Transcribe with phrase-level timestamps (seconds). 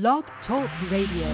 [0.00, 1.28] Blog Talk Radio.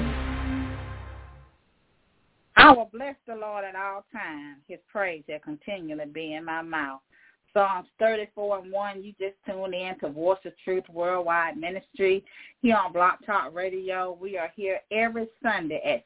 [2.57, 4.58] I will bless the Lord at all times.
[4.68, 7.01] His praise shall continually be in my mouth.
[7.54, 12.23] Psalms 34 and 1, you just tuned in to Voice of Truth Worldwide Ministry
[12.61, 14.19] here on Blog Talk Radio.
[14.21, 16.05] We are here every Sunday at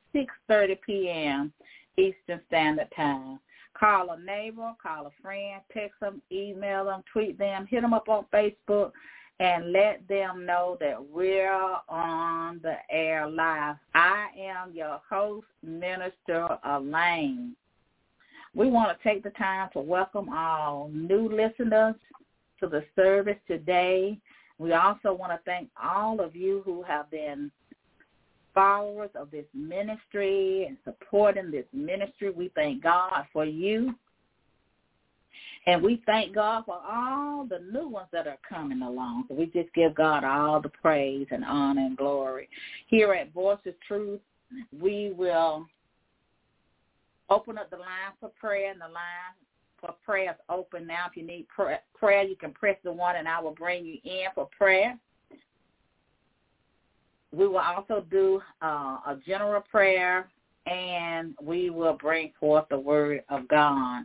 [0.49, 1.53] 6.30 p.m.
[1.99, 3.41] Eastern Standard Time.
[3.77, 8.09] Call a neighbor, call a friend, text them, email them, tweet them, hit them up
[8.09, 8.93] on Facebook,
[9.41, 13.77] and let them know that we're on the air live.
[13.95, 17.57] I am your host, Minister Elaine.
[18.55, 21.97] We want to take the time to welcome all new listeners
[22.61, 24.19] to the service today.
[24.59, 27.51] We also want to thank all of you who have been
[28.55, 32.31] followers of this ministry and supporting this ministry.
[32.31, 33.95] We thank God for you.
[35.67, 39.25] And we thank God for all the new ones that are coming along.
[39.29, 42.49] So we just give God all the praise and honor and glory.
[42.87, 44.21] Here at Voice of Truth,
[44.79, 45.67] we will
[47.31, 49.35] open up the line for prayer and the line
[49.81, 51.07] for prayer is open now.
[51.11, 54.27] If you need prayer, you can press the one and I will bring you in
[54.35, 54.99] for prayer.
[57.33, 60.29] We will also do uh, a general prayer
[60.67, 64.05] and we will bring forth the word of God.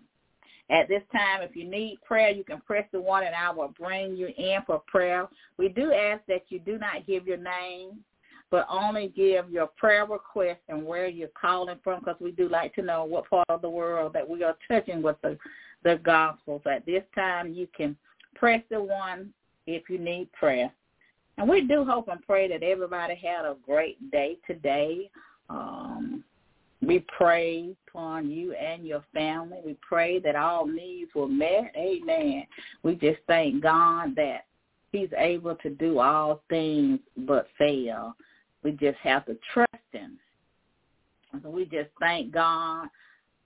[0.69, 3.73] At this time, if you need prayer, you can press the one and I will
[3.79, 5.27] bring you in for prayer.
[5.57, 7.99] We do ask that you do not give your name,
[8.51, 12.75] but only give your prayer request and where you're calling from because we do like
[12.75, 15.37] to know what part of the world that we are touching with the,
[15.83, 16.61] the gospels.
[16.69, 17.97] At this time, you can
[18.35, 19.33] press the one
[19.65, 20.71] if you need prayer.
[21.37, 25.09] And we do hope and pray that everybody had a great day today.
[25.49, 26.23] Um,
[26.81, 29.57] we pray upon you and your family.
[29.65, 31.73] We pray that all needs were met.
[31.75, 32.45] Amen.
[32.83, 34.45] We just thank God that
[34.91, 38.15] he's able to do all things but fail.
[38.63, 40.17] We just have to trust him.
[41.43, 42.87] So we just thank God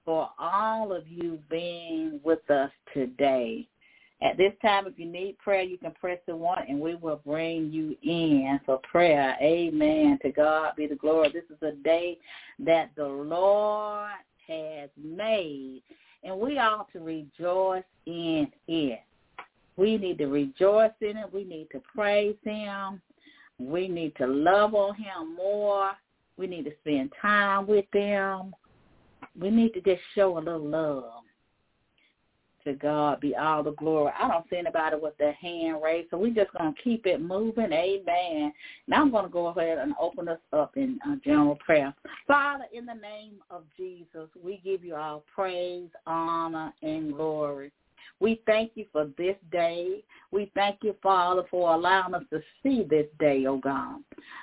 [0.05, 3.67] for all of you being with us today.
[4.23, 7.19] At this time, if you need prayer, you can press the one and we will
[7.25, 9.35] bring you in for prayer.
[9.41, 10.17] Amen.
[10.21, 11.29] To God be the glory.
[11.33, 12.17] This is a day
[12.59, 14.11] that the Lord
[14.47, 15.81] has made,
[16.23, 19.01] and we ought to rejoice in it.
[19.75, 21.33] We need to rejoice in it.
[21.33, 23.01] We need to praise him.
[23.59, 25.91] We need to love on him more.
[26.37, 28.55] We need to spend time with him.
[29.39, 31.22] We need to just show a little love.
[32.65, 34.13] To God be all the glory.
[34.17, 37.19] I don't see anybody with their hand raised, so we're just going to keep it
[37.19, 37.73] moving.
[37.73, 38.53] Amen.
[38.87, 41.93] Now I'm going to go ahead and open us up in uh, general prayer.
[42.25, 47.71] Father, in the name of Jesus, we give you all praise, honor, and glory.
[48.19, 50.03] We thank you for this day.
[50.31, 53.99] We thank you, Father, for allowing us to see this day, oh God.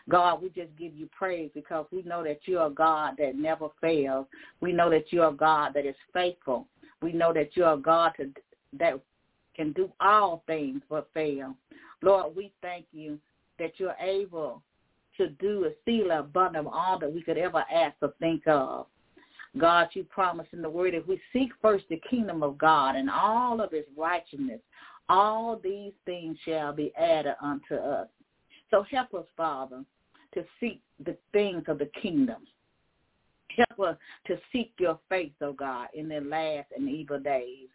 [0.08, 3.68] God, we just give you praise because we know that you are God that never
[3.80, 4.26] fails.
[4.60, 6.66] We know that you are God that is faithful.
[7.02, 8.30] We know that you are God to,
[8.78, 9.00] that
[9.56, 11.54] can do all things but fail.
[12.02, 13.18] Lord, we thank you
[13.58, 14.62] that you're able
[15.16, 18.86] to do a seal abundant of all that we could ever ask or think of.
[19.58, 23.10] God, you promise in the word, if we seek first the kingdom of God and
[23.10, 24.60] all of his righteousness,
[25.08, 28.06] all these things shall be added unto us.
[28.70, 29.84] So help us, Father,
[30.34, 32.46] to seek the things of the kingdom.
[33.56, 33.96] Help us
[34.26, 37.68] to seek your face, oh God, in the last and evil days.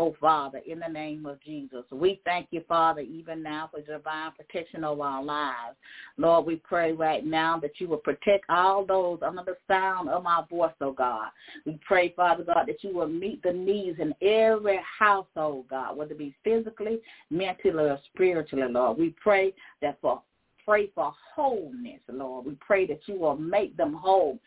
[0.00, 1.82] Oh, Father, in the name of Jesus.
[1.90, 5.76] We thank you, Father, even now for divine protection of our lives.
[6.16, 10.22] Lord, we pray right now that you will protect all those under the sound of
[10.22, 11.30] my voice, oh God.
[11.66, 16.12] We pray, Father God, that you will meet the needs in every household, God, whether
[16.12, 17.00] it be physically,
[17.30, 18.98] mentally, or spiritually, Lord.
[18.98, 19.52] We pray
[19.82, 20.22] that for
[20.64, 22.44] pray for wholeness, Lord.
[22.44, 24.38] We pray that you will make them whole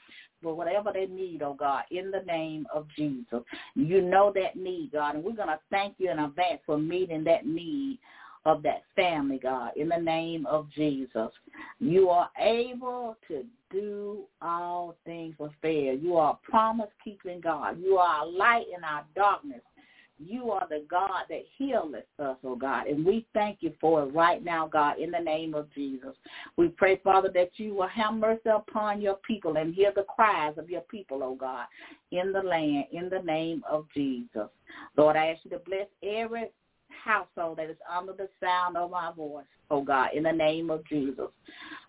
[0.42, 3.42] for whatever they need, oh God, in the name of Jesus.
[3.76, 7.24] You know that need, God, and we're going to thank you in advance for meeting
[7.26, 8.00] that need
[8.46, 11.30] of that family, God, in the name of Jesus.
[11.80, 15.94] You are able to do all things with fair.
[15.94, 17.80] You are promise-keeping God.
[17.80, 19.62] You are a light in our darkness.
[20.26, 22.88] You are the God that healeth us, oh God.
[22.88, 26.16] And we thank you for it right now, God, in the name of Jesus.
[26.58, 30.58] We pray, Father, that you will have mercy upon your people and hear the cries
[30.58, 31.66] of your people, oh God,
[32.12, 34.50] in the land, in the name of Jesus.
[34.98, 36.52] Lord, I ask you to bless every
[36.90, 40.86] household that is under the sound of my voice, oh God, in the name of
[40.88, 41.30] Jesus.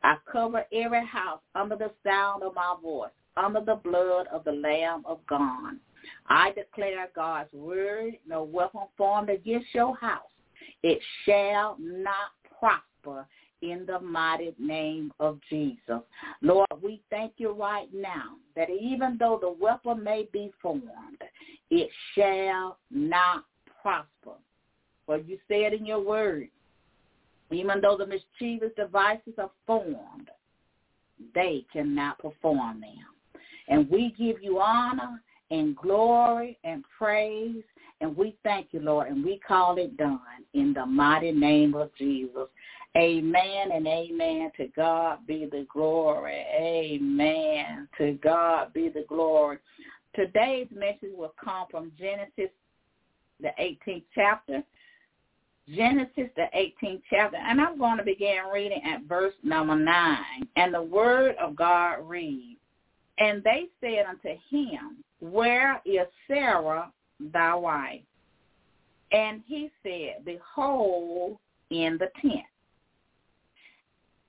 [0.03, 4.53] I cover every house under the sound of my voice, under the blood of the
[4.53, 5.75] Lamb of God.
[6.29, 10.23] I declare God's word, no weapon formed against your house.
[10.83, 13.27] It shall not prosper
[13.63, 16.01] in the mighty name of Jesus.
[16.41, 21.23] Lord, we thank you right now that even though the weapon may be formed,
[21.71, 23.45] it shall not
[23.81, 24.37] prosper.
[25.07, 26.49] For you said in your word,
[27.51, 30.31] even though the mischievous devices are formed,
[31.35, 33.43] they cannot perform them.
[33.69, 35.23] And we give you honor
[35.53, 37.63] and glory and praise,
[38.01, 40.19] and we thank you, Lord, and we call it done
[40.55, 42.49] in the mighty name of Jesus.
[42.97, 44.51] Amen and amen.
[44.57, 46.45] To God be the glory.
[46.59, 47.87] Amen.
[47.99, 49.59] To God be the glory.
[50.15, 52.51] Today's message will come from Genesis,
[53.41, 54.63] the 18th chapter.
[55.69, 57.37] Genesis, the 18th chapter.
[57.37, 60.19] And I'm going to begin reading at verse number 9.
[60.57, 62.59] And the word of God reads,
[63.19, 68.01] And they said unto him, Where is Sarah thy wife?
[69.13, 71.39] And he said, Behold,
[71.71, 72.45] in the tent.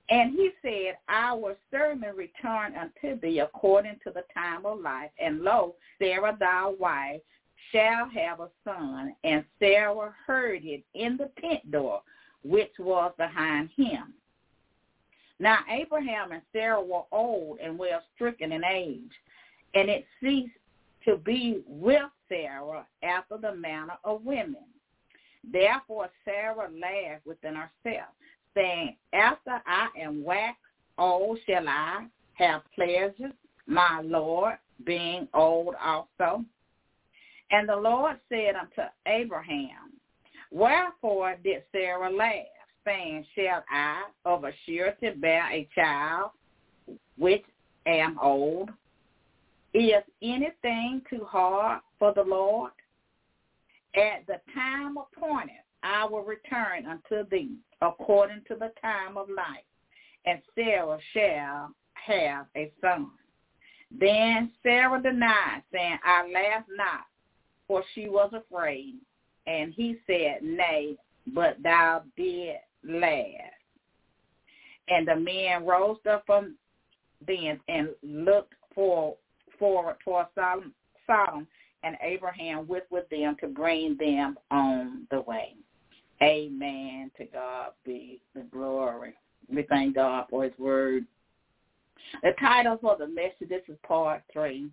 [0.08, 5.10] And he said, Our servant return unto thee according to the time of life.
[5.18, 7.22] And lo, Sarah thy wife
[7.72, 9.16] shall have a son.
[9.24, 12.02] And Sarah heard it in the tent door,
[12.44, 14.14] which was behind him.
[15.40, 19.10] Now Abraham and Sarah were old and well stricken in age,
[19.74, 20.52] and it ceased
[21.04, 24.64] to be with Sarah after the manner of women.
[25.52, 28.08] Therefore Sarah laughed within herself
[28.54, 30.58] saying, After I am waxed
[30.98, 33.32] old shall I have pleasures,
[33.66, 36.44] my Lord, being old also.
[37.50, 39.92] And the Lord said unto Abraham,
[40.50, 42.44] Wherefore did Sarah laugh,
[42.84, 46.30] saying, Shall I of a surety bear a child
[47.18, 47.44] which
[47.86, 48.70] am old?
[49.74, 52.70] Is anything too hard for the Lord?
[53.96, 55.50] At the time appointed,
[55.82, 59.64] I will return unto thee according to the time of life,
[60.24, 63.10] and Sarah shall have a son.
[63.90, 67.06] Then Sarah denied, saying, I laughed not,
[67.66, 68.94] for she was afraid.
[69.46, 70.96] And he said, Nay,
[71.28, 73.52] but thou did laugh.
[74.88, 76.56] And the men rose up from
[77.26, 79.16] thence and looked for,
[79.58, 80.72] forward toward Sodom,
[81.06, 81.46] Sodom,
[81.82, 85.54] and Abraham went with them to bring them on the way.
[86.22, 87.10] Amen.
[87.18, 89.14] To God be the glory.
[89.52, 91.04] We thank God for his word.
[92.22, 94.68] The title for the message, this is part three,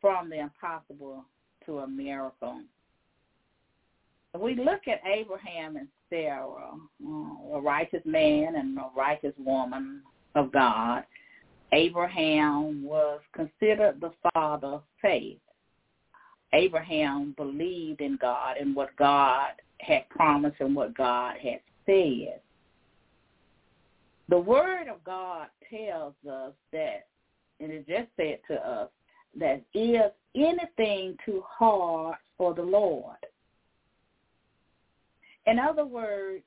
[0.00, 1.24] From the Impossible
[1.66, 2.60] to a Miracle.
[4.38, 6.72] We look at Abraham and Sarah,
[7.06, 10.02] uh, a righteous man and a righteous woman
[10.34, 11.04] of God.
[11.72, 15.38] Abraham was considered the father of faith.
[16.52, 22.40] Abraham believed in God and what God had promised and what God had said.
[24.28, 27.06] The word of God tells us that,
[27.60, 28.88] and it just said to us,
[29.38, 33.16] that is anything too hard for the Lord.
[35.46, 36.44] In other words,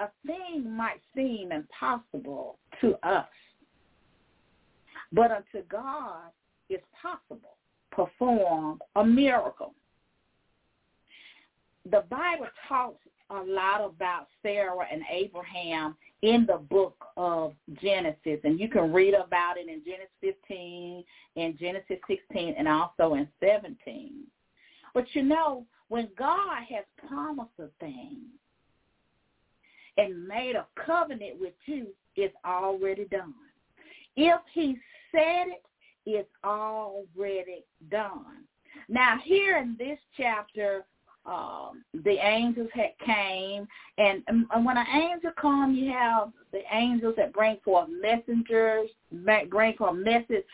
[0.00, 3.28] a thing might seem impossible to us,
[5.12, 6.30] but unto God
[6.68, 7.56] it's possible.
[7.90, 9.74] Perform a miracle
[11.90, 18.58] the Bible talks a lot about Sarah and Abraham in the book of Genesis, and
[18.58, 21.04] you can read about it in Genesis 15,
[21.36, 24.24] in Genesis 16, and also in 17.
[24.92, 28.18] But you know, when God has promised a thing
[29.96, 31.86] and made a covenant with you,
[32.16, 33.34] it's already done.
[34.16, 34.76] If he
[35.12, 35.62] said it,
[36.06, 38.44] it's already done.
[38.88, 40.84] Now, here in this chapter,
[41.26, 47.14] um, the angels had came, and, and when an angel comes, you have the angels
[47.16, 50.44] that bring forth messengers, bring forth message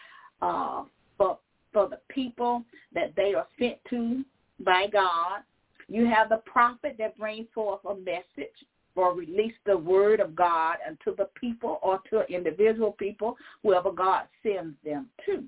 [0.43, 0.83] uh,
[1.17, 1.39] for
[1.73, 4.25] for the people that they are sent to
[4.61, 5.43] by God.
[5.89, 8.57] You have the prophet that brings forth a message
[8.97, 14.25] or release the word of God unto the people or to individual people, whoever God
[14.43, 15.45] sends them to.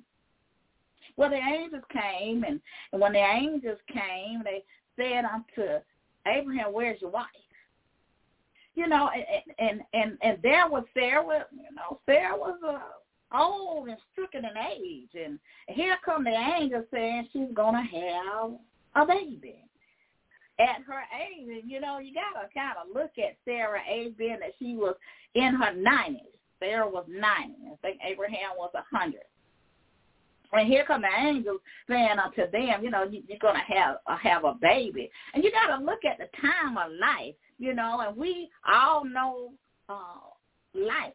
[1.16, 2.60] Well, the angels came, and,
[2.92, 4.62] and when the angels came, they
[4.96, 5.82] said unto
[6.26, 7.26] Abraham, "Where's your wife?"
[8.74, 11.46] You know, and and and, and there was Sarah.
[11.52, 16.84] You know, Sarah was uh, old and stricken in age, and here come the angel
[16.92, 18.52] saying she's gonna have
[18.94, 19.64] a baby
[20.58, 21.48] at her age.
[21.48, 24.94] And you know, you gotta kind of look at Sarah age being that she was
[25.34, 26.22] in her nineties.
[26.60, 27.54] Sarah was ninety.
[27.72, 29.22] I think Abraham was a hundred.
[30.52, 33.96] And here come the angels saying unto them, you know, you, you're going to have
[34.06, 35.10] uh, have a baby.
[35.34, 39.04] And you got to look at the time of life, you know, and we all
[39.04, 39.52] know
[39.88, 40.30] uh,
[40.74, 41.12] life.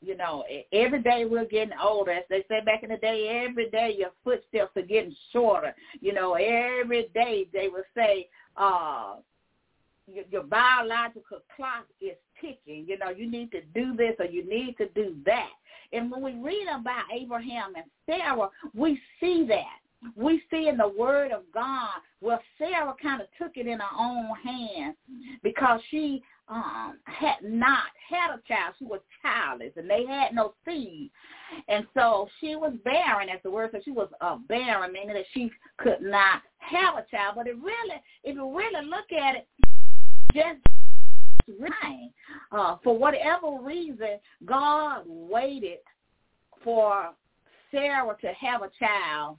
[0.00, 2.12] You know, every day we're getting older.
[2.12, 5.74] As they say back in the day, every day your footsteps are getting shorter.
[6.00, 9.16] You know, every day they would say, uh,
[10.12, 12.84] your, your biological clock is ticking.
[12.86, 15.50] You know, you need to do this or you need to do that.
[15.92, 20.14] And when we read about Abraham and Sarah, we see that.
[20.14, 21.90] We see in the Word of God
[22.20, 24.96] where Sarah kind of took it in her own hands
[25.42, 28.74] because she um, had not had a child.
[28.78, 31.10] She was childless, and they had no seed.
[31.68, 33.82] And so she was barren, as the word says.
[33.84, 37.34] She was uh, barren, meaning that she could not have a child.
[37.36, 39.48] But it really, if you really look at it,
[40.34, 40.60] just
[41.58, 42.10] right.
[42.52, 45.78] Uh, for whatever reason, God waited
[46.64, 47.10] for
[47.70, 49.36] Sarah to have a child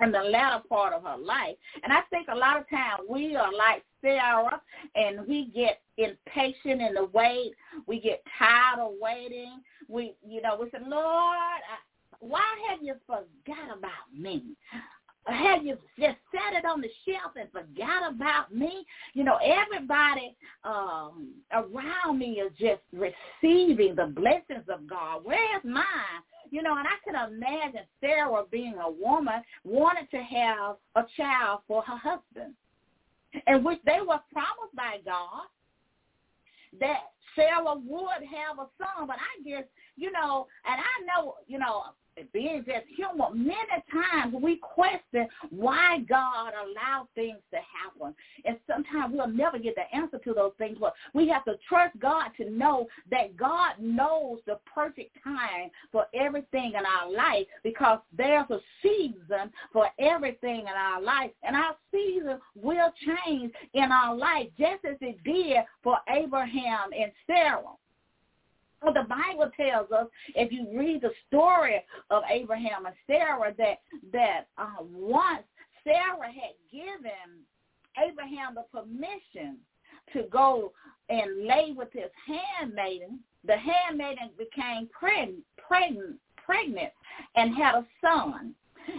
[0.00, 1.56] in the latter part of her life.
[1.82, 4.60] And I think a lot of times we are like Sarah
[4.94, 7.52] and we get impatient in the wait.
[7.86, 9.60] We get tired of waiting.
[9.88, 11.36] We, you know, we say, Lord,
[12.20, 14.56] why have you forgot about me?
[15.28, 18.86] have you just set it on the shelf and forgot about me?
[19.14, 25.22] You know, everybody um, around me is just receiving the blessings of God.
[25.24, 26.22] Where's mine?
[26.50, 31.60] You know, and I can imagine Sarah being a woman wanted to have a child
[31.66, 32.54] for her husband,
[33.46, 35.46] and which they were promised by God
[36.80, 39.06] that Sarah would have a son.
[39.06, 39.64] But I guess,
[39.96, 41.82] you know, and I know, you know,
[42.32, 48.14] being just human, many times we question why God allowed things to happen.
[48.44, 51.98] And sometimes we'll never get the answer to those things, but we have to trust
[51.98, 57.98] God to know that God knows the perfect time for everything in our life because
[58.16, 61.30] there's a season for everything in our life.
[61.42, 67.12] And our season will change in our life just as it did for Abraham and
[67.26, 67.62] Sarah.
[68.82, 73.80] Well, the Bible tells us, if you read the story of Abraham and Sarah, that
[74.12, 75.44] that uh, once
[75.82, 77.42] Sarah had given
[77.96, 79.58] Abraham the permission
[80.12, 80.72] to go
[81.08, 86.92] and lay with his handmaiden, the handmaiden became pregnant, pregnant, pregnant,
[87.36, 88.54] and had a son.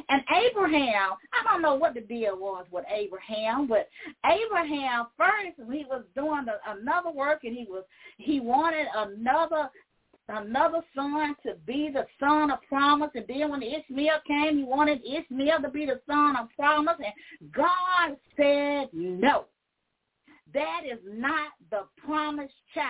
[0.09, 3.89] And Abraham, I don't know what the deal was with Abraham, but
[4.25, 7.83] Abraham first he was doing another work and he was
[8.17, 9.69] he wanted another
[10.29, 13.11] another son to be the son of promise.
[13.15, 16.95] And then when Ishmael came, he wanted Ishmael to be the son of promise.
[16.97, 19.45] And God said no.
[20.53, 22.87] That is not the promised child.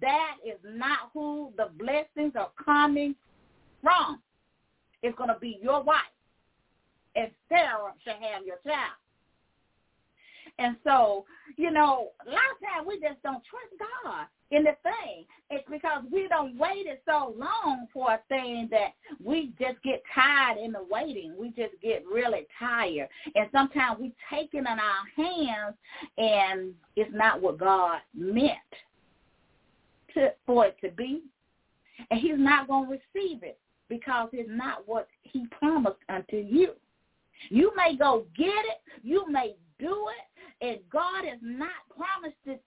[0.00, 3.14] That is not who the blessings are coming
[3.82, 4.20] from.
[5.02, 6.02] It's going to be your wife.
[7.14, 8.96] And Sarah shall have your child.
[10.58, 11.24] And so,
[11.56, 13.72] you know, a lot of times we just don't trust
[14.04, 15.24] God in the thing.
[15.50, 18.92] It's because we don't waited so long for a thing that
[19.22, 21.34] we just get tired in the waiting.
[21.38, 23.08] We just get really tired.
[23.34, 25.74] And sometimes we take it in our hands
[26.18, 28.58] and it's not what God meant
[30.14, 31.22] to, for it to be.
[32.10, 36.72] And he's not going to receive it because it's not what he promised unto you.
[37.48, 38.80] You may go get it.
[39.02, 40.66] You may do it.
[40.66, 42.62] And God has not promised it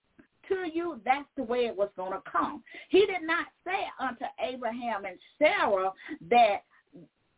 [0.49, 2.63] to you, that's the way it was going to come.
[2.89, 5.91] He did not say unto Abraham and Sarah
[6.29, 6.57] that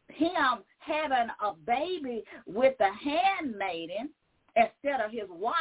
[0.09, 4.09] him having a baby with the handmaiden
[4.55, 5.53] instead of his wife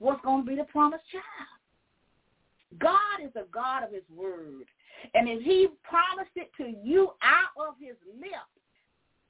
[0.00, 2.78] was going to be the promised child.
[2.78, 4.66] God is a God of his word.
[5.14, 8.57] And if he promised it to you out of his lips,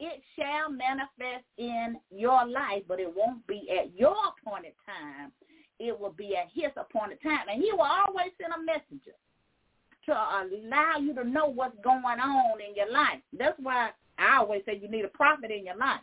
[0.00, 5.32] it shall manifest in your life, but it won't be at your appointed time.
[5.80, 7.48] It will be at his appointed time.
[7.50, 9.16] And he will always send a messenger
[10.06, 13.20] to allow you to know what's going on in your life.
[13.36, 16.00] That's why I always say you need a prophet in your life.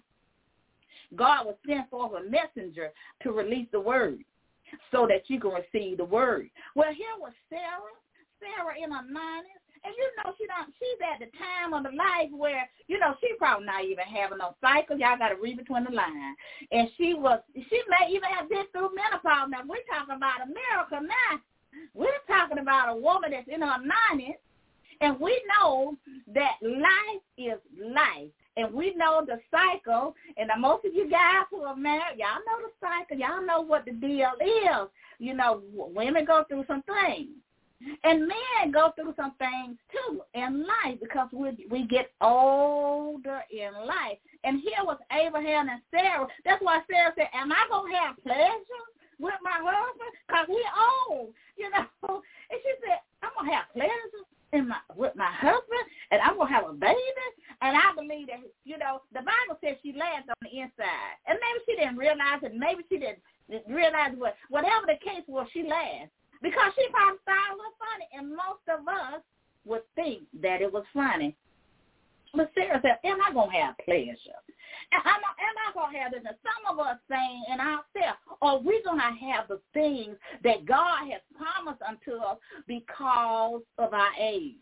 [1.15, 2.91] God will send forth a messenger
[3.23, 4.19] to release the word
[4.91, 6.49] so that you can receive the word.
[6.75, 7.95] Well, here was Sarah.
[8.39, 11.93] Sarah in her 90s and you know she don't she's at the time of the
[11.93, 14.97] life where, you know, she probably not even having no cycle.
[14.97, 16.37] Y'all gotta read between the lines.
[16.71, 19.53] And she was she may even have been through menopause.
[19.53, 21.39] Now we're talking about America now.
[21.93, 24.41] We're talking about a woman that's in her nineties
[25.01, 25.97] and we know
[26.33, 28.29] that life is life.
[28.57, 32.65] And we know the cycle, and most of you guys who are married, y'all know
[32.65, 33.17] the cycle.
[33.17, 34.87] Y'all know what the deal is.
[35.19, 37.31] You know, women go through some things.
[38.03, 43.73] And men go through some things too in life because we we get older in
[43.85, 44.17] life.
[44.43, 46.27] And here was Abraham and Sarah.
[46.45, 48.85] That's why Sarah said, "Am I gonna have pleasure
[49.19, 50.11] with my husband?
[50.29, 50.63] Cause we
[51.09, 55.85] old, you know." And she said, "I'm gonna have pleasure in my with my husband,
[56.11, 57.27] and I'm gonna have a baby."
[57.61, 61.37] And I believe that you know the Bible says she laughed on the inside, and
[61.43, 62.55] maybe she didn't realize it.
[62.55, 63.19] Maybe she didn't
[63.67, 65.47] realize what whatever the case was.
[65.51, 69.21] She laughed because she probably thought it was funny, and most of us
[69.65, 71.35] would think that it was funny.
[72.33, 74.39] But Sarah said, am I to have pleasure?
[74.91, 76.21] Am I, am I to have this?
[76.23, 81.21] Some of us saying in ourselves, are we to have the things that God has
[81.37, 82.37] promised unto us
[82.67, 84.55] because of our age?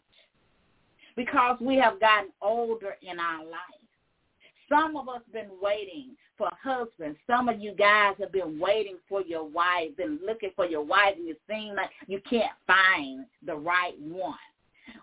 [1.15, 3.82] Because we have gotten older in our life.
[4.70, 7.18] Some of us been waiting for husbands.
[7.26, 11.16] Some of you guys have been waiting for your wife, been looking for your wife,
[11.18, 14.34] and you seem like you can't find the right one.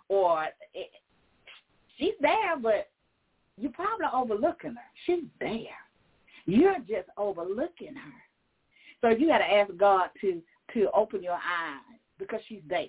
[0.08, 0.44] Or
[0.74, 0.90] it,
[1.96, 2.90] she's there, but
[3.56, 4.90] you're probably overlooking her.
[5.06, 5.78] She's there.
[6.46, 9.00] You're just overlooking her.
[9.00, 10.42] So you got to ask God to
[10.74, 12.86] to open your eyes because she's there.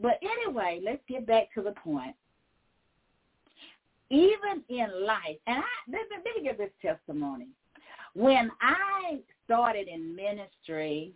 [0.00, 2.16] But anyway, let's get back to the point
[4.10, 7.46] even in life, and I let me give this testimony.
[8.14, 11.12] When I started in ministry,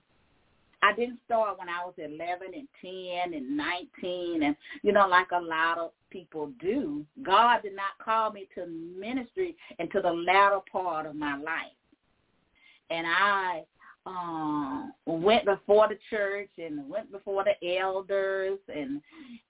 [0.83, 5.29] I didn't start when I was 11 and 10 and 19 and, you know, like
[5.33, 7.07] a lot of people do.
[7.23, 11.73] God did not call me to ministry until the latter part of my life.
[12.91, 13.65] And I
[14.07, 19.01] um went before the church and went before the elders and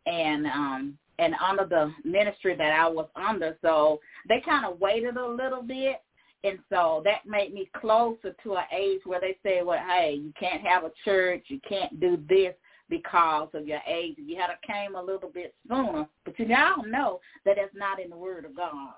[0.07, 3.57] and um and under the ministry that I was under.
[3.63, 6.01] So they kind of waited a little bit.
[6.45, 10.31] And so that made me closer to an age where they say, well, hey, you
[10.39, 11.47] can't have a church.
[11.49, 12.55] You can't do this
[12.91, 14.17] because of your age.
[14.19, 16.07] You had to came a little bit sooner.
[16.27, 18.93] But you all know that that's not in the word of God.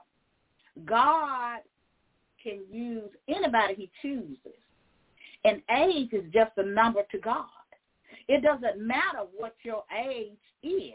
[0.84, 1.60] God
[2.42, 4.58] can use anybody he chooses.
[5.44, 7.46] And age is just a number to God.
[8.26, 10.32] It doesn't matter what your age
[10.64, 10.94] is.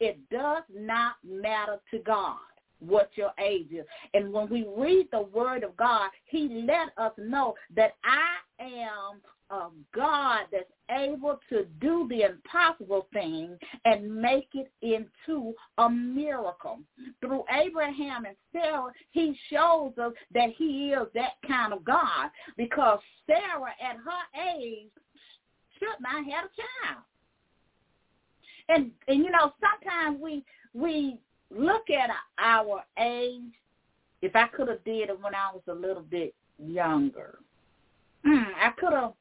[0.00, 2.38] It does not matter to God
[2.80, 3.84] what your age is.
[4.14, 9.20] And when we read the word of God, he let us know that I am
[9.50, 16.78] a God that's able to do the impossible thing and make it into a miracle.
[17.20, 23.00] Through Abraham and Sarah, he shows us that he is that kind of God because
[23.26, 24.90] Sarah at her age
[25.78, 27.04] should not have a child
[28.70, 31.18] and and you know sometimes we we
[31.50, 33.52] look at our age.
[34.22, 37.38] If I could have did it when I was a little bit younger,
[38.26, 39.14] mm, I could have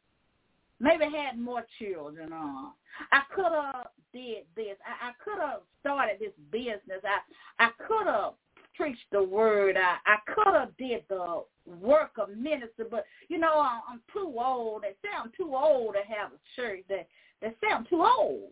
[0.79, 2.33] maybe had more children.
[2.33, 2.71] Uh,
[3.11, 4.75] I could have did this.
[4.85, 7.01] I, I could have started this business.
[7.03, 8.33] I I could have
[8.75, 9.77] preached the word.
[9.77, 14.33] I I could have did the work of minister, but you know I'm, I'm too
[14.37, 14.83] old.
[14.83, 16.83] They say I'm too old to have a church.
[16.89, 17.07] They
[17.41, 18.51] they say I'm too old.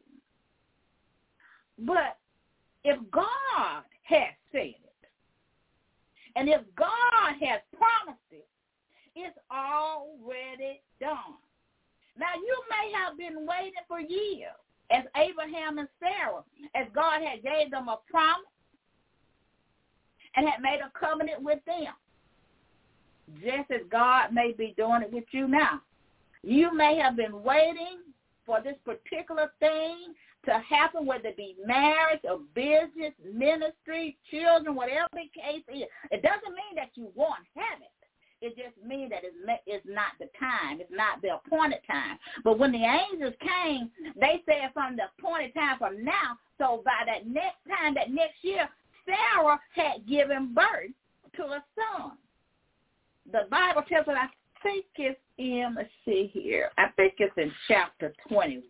[1.79, 2.17] But
[2.83, 4.81] if God has said it,
[6.35, 8.47] and if God has promised it,
[9.15, 11.37] it's already done.
[12.17, 14.53] Now, you may have been waiting for years,
[14.91, 16.43] as Abraham and Sarah,
[16.75, 18.45] as God had gave them a promise
[20.35, 21.93] and had made a covenant with them.
[23.41, 25.81] Just as God may be doing it with you now.
[26.43, 27.99] You may have been waiting
[28.45, 30.13] for this particular thing
[30.47, 35.87] to happen, whether it be marriage or business, ministry, children, whatever the case is.
[36.09, 37.91] It doesn't mean that you won't have it.
[38.39, 40.79] It just means that it's not the time.
[40.79, 42.17] It's not the appointed time.
[42.43, 46.37] But when the angels came, they said from the appointed time from now.
[46.57, 48.69] So by that next time, that next year,
[49.05, 50.91] Sarah had given birth
[51.35, 52.11] to a son.
[53.31, 54.27] The Bible tells us, I
[54.63, 58.63] think it's in, let's see here, I think it's in chapter 21.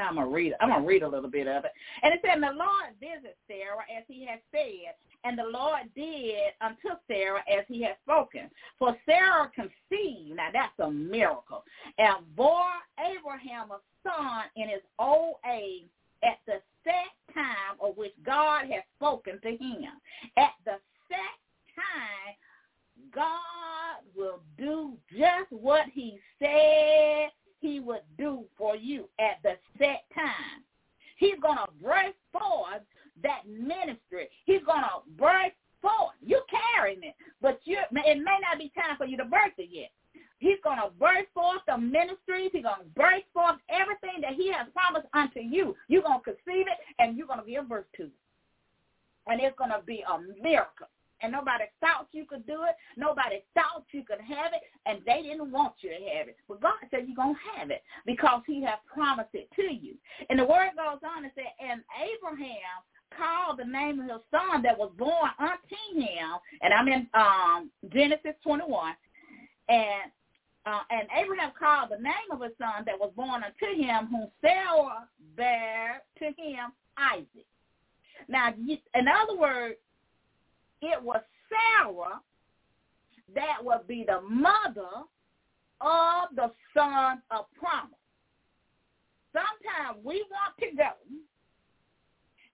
[0.00, 0.54] I'm gonna read.
[0.60, 1.72] I'm gonna read a little bit of it.
[2.02, 6.54] And it said, "The Lord visited Sarah as He had said, and the Lord did
[6.60, 8.50] unto Sarah as He had spoken.
[8.78, 10.36] For Sarah conceived.
[10.36, 11.64] Now that's a miracle,
[11.98, 15.88] and bore Abraham a son in his old age
[16.22, 19.90] at the set time of which God had spoken to him.
[20.36, 21.38] At the set
[21.74, 22.34] time,
[23.14, 30.04] God will do just what He said he would do for you at the set
[30.14, 30.64] time.
[31.16, 32.82] He's going to break forth
[33.22, 34.28] that ministry.
[34.44, 36.14] He's going to break forth.
[36.24, 39.68] You're carrying it, but you it may not be time for you to birth it
[39.70, 39.90] yet.
[40.38, 42.50] He's going to burst forth the ministries.
[42.52, 45.74] He's going to burst forth everything that he has promised unto you.
[45.88, 48.12] You're going to conceive it, and you're going to give birth to it.
[49.26, 50.86] And it's going to be a miracle.
[51.22, 52.76] And nobody thought you could do it.
[52.96, 56.36] Nobody thought you could have it, and they didn't want you to have it.
[56.48, 59.94] But God said you're going to have it because he has promised it to you.
[60.30, 62.82] And the word goes on and said, and Abraham
[63.16, 67.70] called the name of his son that was born unto him, and I'm in um,
[67.92, 68.94] Genesis 21,
[69.68, 70.12] and
[70.66, 74.28] uh, and Abraham called the name of his son that was born unto him, whom
[74.42, 77.46] Sarah bare to him Isaac.
[78.28, 79.76] Now, in other words,
[80.82, 82.20] it was Sarah
[83.34, 85.04] that would be the mother
[85.80, 87.94] of the son of promise.
[89.32, 90.90] Sometimes we want to go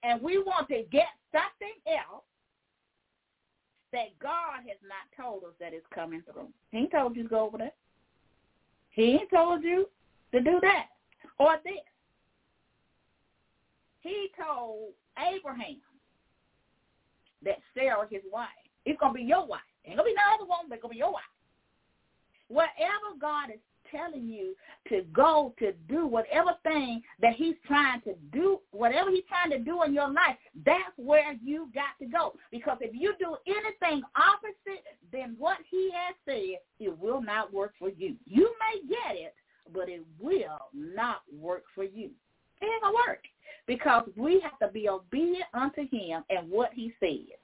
[0.03, 2.25] and we want to get something else
[3.93, 6.49] that God has not told us that is coming through.
[6.73, 7.73] He ain't told you to go over there.
[8.91, 9.89] He ain't told you
[10.33, 10.87] to do that
[11.39, 11.75] or this.
[14.01, 15.77] He told Abraham
[17.45, 18.49] that Sarah, his wife,
[18.85, 19.61] it's going to be your wife.
[19.85, 21.23] It ain't going to be no other woman, but it's going to be your wife.
[22.49, 24.55] Wherever God is telling you
[24.89, 29.59] to go to do whatever thing that he's trying to do, whatever he's trying to
[29.65, 32.35] do in your life, that's where you got to go.
[32.51, 37.75] Because if you do anything opposite than what he has said, it will not work
[37.79, 38.17] for you.
[38.27, 39.35] You may get it,
[39.73, 42.11] but it will not work for you.
[42.61, 43.21] It ain't going to work
[43.66, 47.38] because we have to be obedient unto him and what he says.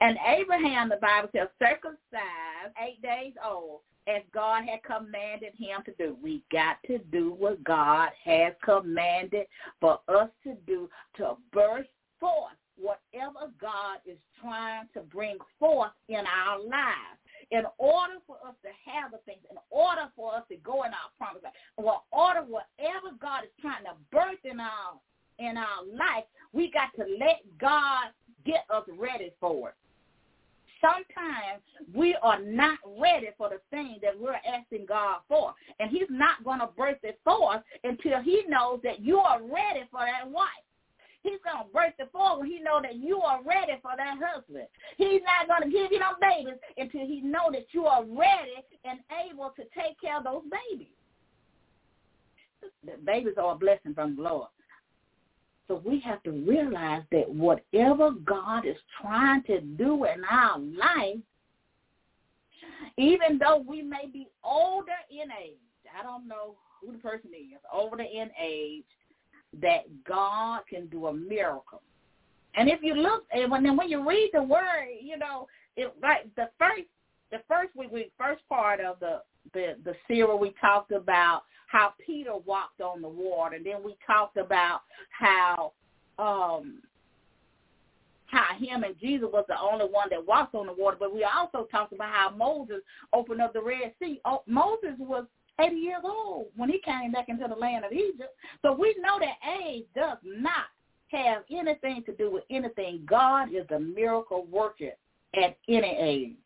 [0.00, 5.92] And Abraham, the Bible says, circumcised eight days old as God had commanded him to
[5.98, 6.16] do.
[6.22, 9.46] We got to do what God has commanded
[9.80, 16.24] for us to do to burst forth whatever God is trying to bring forth in
[16.26, 17.20] our lives.
[17.50, 20.92] In order for us to have the things, in order for us to go in
[20.92, 21.42] our promise,
[21.78, 25.00] in order whatever God is trying to birth in our
[25.40, 28.08] in our life, we got to let God
[28.44, 29.74] get us ready for it
[30.80, 31.62] sometimes
[31.94, 35.54] we are not ready for the thing that we're asking God for.
[35.78, 39.84] And he's not going to burst it forth until he knows that you are ready
[39.90, 40.48] for that wife.
[41.22, 44.16] He's going to burst it forth when he knows that you are ready for that
[44.22, 44.66] husband.
[44.96, 48.64] He's not going to give you no babies until he knows that you are ready
[48.84, 50.88] and able to take care of those babies.
[52.84, 54.48] The babies are a blessing from the Lord.
[55.68, 61.18] So we have to realize that whatever God is trying to do in our life,
[62.96, 65.58] even though we may be older in age,
[65.98, 68.84] I don't know who the person is, older in age,
[69.60, 71.82] that God can do a miracle.
[72.54, 75.46] And if you look, and when when you read the word, you know,
[75.76, 76.88] it like the first
[77.30, 81.94] the first week, we first part of the the the series we talked about how
[82.04, 84.80] Peter walked on the water, and then we talked about
[85.10, 85.72] how
[86.18, 86.82] um
[88.26, 91.24] how him and Jesus was the only one that walked on the water, but we
[91.24, 92.80] also talked about how Moses
[93.12, 94.20] opened up the Red Sea.
[94.24, 95.26] Oh, Moses was
[95.60, 98.34] 80 years old when he came back into the land of Egypt.
[98.62, 100.66] So we know that age does not
[101.08, 103.02] have anything to do with anything.
[103.04, 104.92] God is a miracle worker
[105.34, 106.36] at any age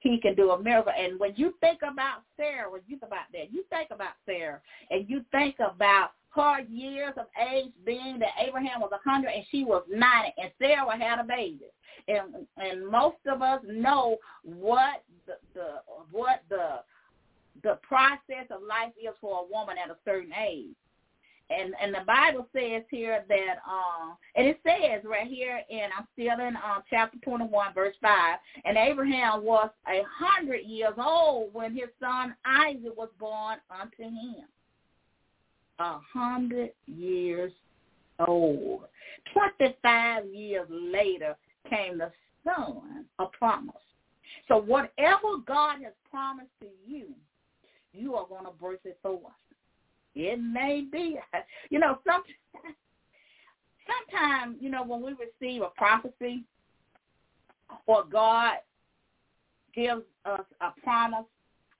[0.00, 0.92] he can do a miracle.
[0.96, 4.60] And when you think about Sarah, when you think about that, you think about Sarah
[4.90, 9.44] and you think about her years of age being that Abraham was a hundred and
[9.50, 11.66] she was ninety and Sarah had a baby.
[12.08, 15.66] And and most of us know what the, the
[16.10, 16.80] what the
[17.62, 20.76] the process of life is for a woman at a certain age
[21.50, 26.06] and and the Bible says here that um and it says right here and I'm
[26.12, 31.52] still in um chapter twenty one verse five and Abraham was a hundred years old
[31.54, 34.44] when his son Isaac was born unto him.
[35.78, 37.52] A hundred years
[38.26, 38.82] old.
[39.32, 41.36] Twenty five years later
[41.70, 42.10] came the
[42.44, 43.74] son of promise.
[44.48, 47.06] So whatever God has promised to you,
[47.92, 49.20] you are going to birth it forth.
[50.16, 51.18] It may be.
[51.70, 52.22] You know, some
[53.86, 56.44] sometimes, you know, when we receive a prophecy
[57.86, 58.58] or God
[59.74, 61.24] gives us a promise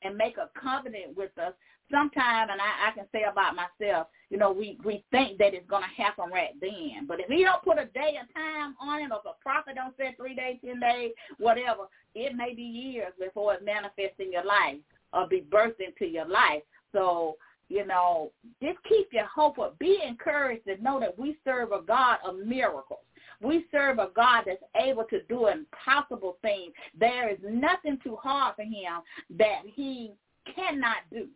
[0.02, 1.52] and make a covenant with us,
[1.90, 5.68] sometimes, and I, I can say about myself, you know, we, we think that it's
[5.70, 7.06] going to happen right then.
[7.06, 9.76] But if he don't put a day and time on it, or if a prophet
[9.76, 14.32] don't say three days, ten days, whatever, it may be years before it manifests in
[14.32, 14.76] your life
[15.12, 16.62] or be birthed into your life.
[16.92, 17.36] So
[17.68, 18.30] you know,
[18.62, 19.78] just keep your hope up.
[19.78, 23.00] Be encouraged to know that we serve a God of miracles.
[23.40, 26.72] We serve a God that's able to do impossible things.
[26.98, 29.02] There is nothing too hard for him
[29.38, 30.12] that he
[30.54, 31.26] cannot do.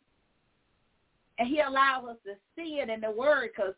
[1.39, 3.75] And he allows us to see it in the word because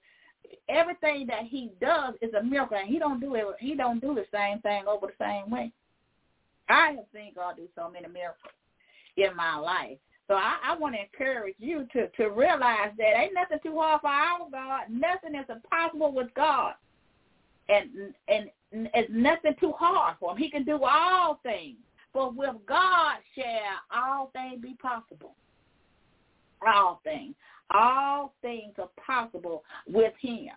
[0.69, 4.15] everything that he does is a miracle and he don't do it he don't do
[4.15, 5.73] the same thing over the same way.
[6.69, 8.53] I have seen God do so many miracles
[9.17, 9.99] in my life.
[10.29, 14.01] So I, I want to encourage you to, to realize that ain't nothing too hard
[14.01, 14.83] for our God.
[14.89, 16.75] Nothing is impossible with God.
[17.69, 20.39] And and it's nothing too hard for him.
[20.39, 21.77] He can do all things.
[22.13, 25.35] For with God shall all things be possible.
[26.67, 27.35] All things.
[27.71, 30.51] All things are possible with him.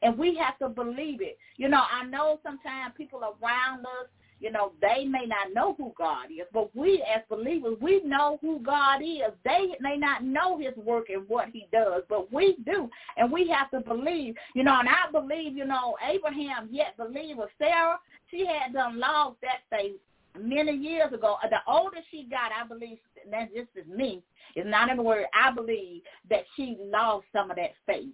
[0.00, 1.38] And we have to believe it.
[1.56, 4.08] You know, I know sometimes people around us
[4.42, 8.38] you know, they may not know who God is, but we as believers, we know
[8.40, 9.32] who God is.
[9.44, 12.90] They may not know his work and what he does, but we do.
[13.16, 17.38] And we have to believe, you know, and I believe, you know, Abraham yet believed
[17.38, 18.00] with Sarah.
[18.30, 19.96] She had done lost that faith
[20.40, 21.36] many years ago.
[21.42, 22.98] Uh, the older she got, I believe,
[23.30, 24.22] that this is me,
[24.56, 28.08] it's not in the word, I believe that she lost some of that faith.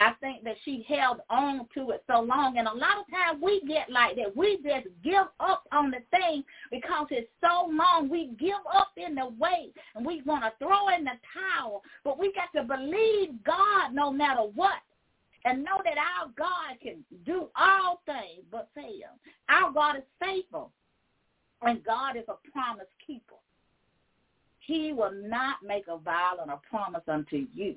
[0.00, 2.58] I think that she held on to it so long.
[2.58, 4.36] And a lot of times we get like that.
[4.36, 8.08] We just give up on the thing because it's so long.
[8.10, 11.82] We give up in the way and we want to throw in the towel.
[12.02, 14.80] But we got to believe God no matter what.
[15.44, 19.12] And know that our God can do all things but fail.
[19.48, 20.72] Our God is faithful.
[21.62, 23.34] And God is a promise keeper.
[24.58, 27.76] He will not make a vow and a promise unto you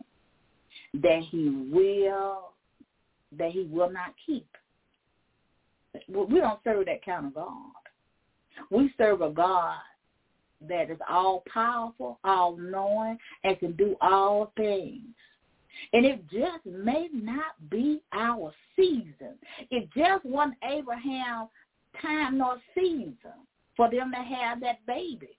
[0.93, 2.53] that he will
[3.37, 4.47] that he will not keep.
[6.07, 7.71] We don't serve that kind of God.
[8.71, 9.77] We serve a God
[10.67, 15.03] that is all powerful, all knowing, and can do all things.
[15.93, 19.35] And it just may not be our season.
[19.69, 21.49] It just wasn't Abraham's
[22.01, 23.15] time nor season
[23.75, 25.37] for them to have that baby.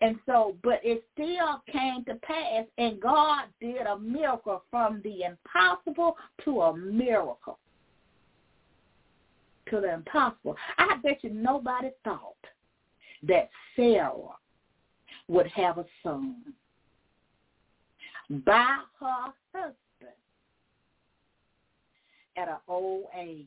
[0.00, 5.22] And so, but it still came to pass, and God did a miracle from the
[5.22, 7.58] impossible to a miracle.
[9.70, 10.56] To the impossible.
[10.78, 12.34] I bet you nobody thought
[13.22, 14.12] that Sarah
[15.28, 16.42] would have a son
[18.44, 19.76] by her husband
[22.36, 23.46] at an old age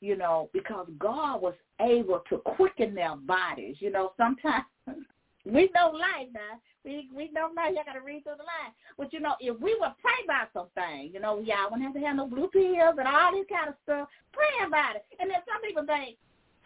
[0.00, 3.76] you know, because God was able to quicken their bodies.
[3.80, 4.64] You know, sometimes
[5.44, 6.60] we know life now.
[6.84, 7.64] We we don't know.
[7.64, 8.72] Y'all got to read through the line.
[8.96, 12.00] But you know, if we would pray about something, you know, y'all wouldn't have to
[12.00, 14.08] have no blue pills and all this kind of stuff.
[14.32, 15.04] Pray about it.
[15.20, 16.16] And then some people think.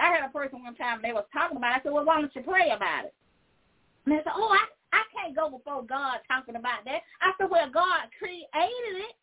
[0.01, 1.70] I had a person one time they was talking about.
[1.70, 1.79] it.
[1.79, 3.14] I said, well, why don't you pray about it?
[4.07, 7.03] And they said, oh, I I can't go before God talking about that.
[7.18, 9.14] I said, well, God created it.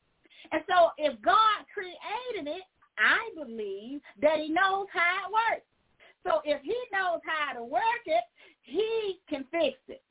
[0.52, 2.64] And so if God created it,
[3.02, 5.66] I believe that he knows how it works.
[6.24, 8.24] So if he knows how to work it,
[8.64, 10.04] he can fix it.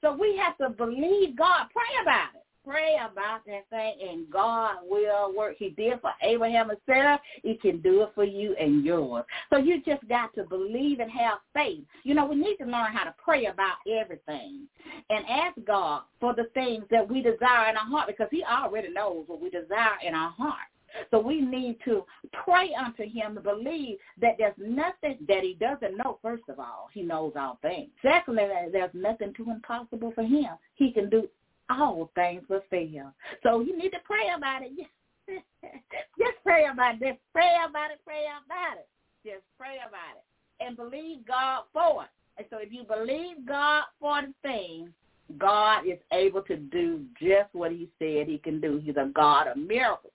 [0.00, 1.66] So we have to believe God.
[1.72, 2.44] Pray about it.
[2.64, 5.56] Pray about that thing, and God will work.
[5.58, 7.18] He did for Abraham and Sarah.
[7.42, 9.24] He can do it for you and yours.
[9.50, 11.84] So you just got to believe and have faith.
[12.02, 14.68] You know, we need to learn how to pray about everything
[15.08, 18.92] and ask God for the things that we desire in our heart because he already
[18.92, 20.68] knows what we desire in our heart.
[21.10, 22.04] So we need to
[22.44, 26.88] pray unto him and believe that there's nothing that he doesn't know, first of all.
[26.92, 27.90] He knows all things.
[28.02, 30.50] Secondly, there's nothing too impossible for him.
[30.74, 31.28] He can do
[31.70, 33.12] all things but fail.
[33.42, 34.72] So you need to pray about it.
[36.18, 37.00] Just pray about it.
[37.00, 38.00] Just pray about it.
[38.04, 38.88] Pray about it.
[39.24, 40.64] Just pray about it.
[40.64, 42.10] And believe God for it.
[42.36, 44.92] And so if you believe God for the thing,
[45.38, 48.80] God is able to do just what he said he can do.
[48.82, 50.09] He's a God of miracles.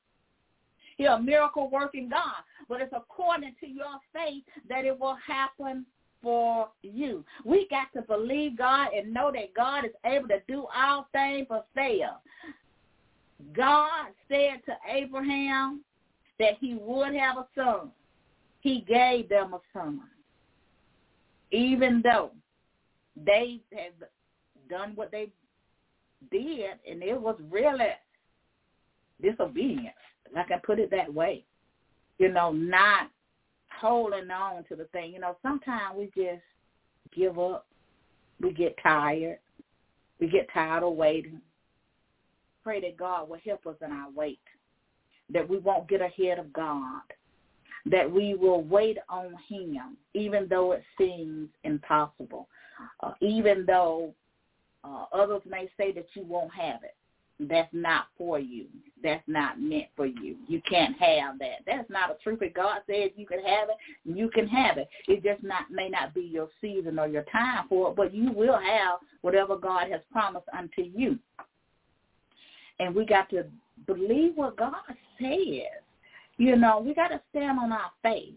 [0.95, 2.43] He's a miracle working God.
[2.67, 5.85] But it's according to your faith that it will happen
[6.21, 7.23] for you.
[7.43, 11.45] We got to believe God and know that God is able to do all things
[11.49, 12.21] but fail.
[13.53, 15.81] God said to Abraham
[16.39, 17.91] that he would have a son.
[18.61, 20.01] He gave them a son.
[21.51, 22.31] Even though
[23.15, 23.91] they had
[24.69, 25.29] done what they
[26.31, 27.89] did and it was really
[29.21, 29.93] disobedience.
[30.35, 31.45] I can put it that way.
[32.17, 33.09] You know, not
[33.79, 35.13] holding on to the thing.
[35.13, 36.43] You know, sometimes we just
[37.15, 37.67] give up.
[38.41, 39.39] We get tired.
[40.19, 41.41] We get tired of waiting.
[42.63, 44.39] Pray that God will help us in our wait.
[45.31, 47.01] That we won't get ahead of God.
[47.85, 52.47] That we will wait on him, even though it seems impossible.
[53.01, 54.13] Uh, even though
[54.83, 56.95] uh, others may say that you won't have it.
[57.39, 58.65] That's not for you.
[59.03, 60.37] That's not meant for you.
[60.47, 61.59] You can't have that.
[61.65, 62.39] That's not a truth.
[62.41, 64.87] If God says you can have it, you can have it.
[65.07, 68.31] It just not may not be your season or your time for it, but you
[68.31, 71.19] will have whatever God has promised unto you.
[72.79, 73.45] And we got to
[73.85, 74.73] believe what God
[75.19, 75.81] says.
[76.37, 78.33] You know, we got to stand on our faith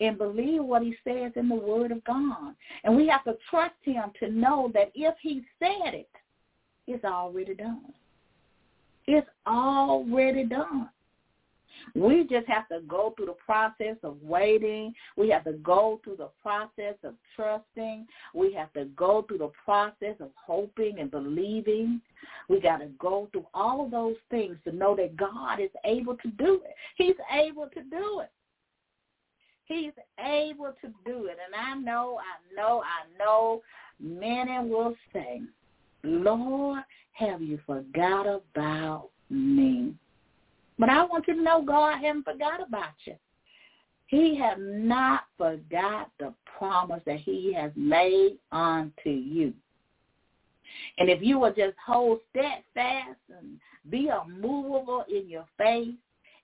[0.00, 2.54] and believe what he says in the word of God.
[2.84, 6.08] And we have to trust him to know that if he said it,
[6.86, 7.92] it's already done.
[9.06, 10.88] It's already done.
[11.94, 14.94] We just have to go through the process of waiting.
[15.16, 18.06] We have to go through the process of trusting.
[18.32, 22.00] We have to go through the process of hoping and believing.
[22.48, 26.16] We got to go through all of those things to know that God is able
[26.16, 26.74] to do it.
[26.96, 28.30] He's able to do it.
[29.66, 31.38] He's able to do it.
[31.44, 33.62] And I know, I know, I know
[34.00, 35.40] many will say,
[36.02, 36.82] Lord,
[37.14, 39.94] have you forgot about me?
[40.78, 43.14] But I want you to know God hasn't forgot about you.
[44.06, 49.52] He has not forgot the promise that he has made unto you.
[50.98, 53.58] And if you will just hold steadfast and
[53.90, 55.94] be unmovable in your faith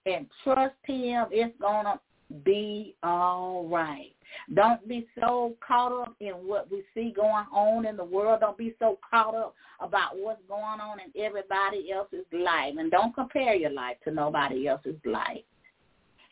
[0.07, 2.01] and trust him, it's going to
[2.45, 4.15] be all right.
[4.55, 8.41] Don't be so caught up in what we see going on in the world.
[8.41, 12.75] Don't be so caught up about what's going on in everybody else's life.
[12.79, 15.45] And don't compare your life to nobody else's life.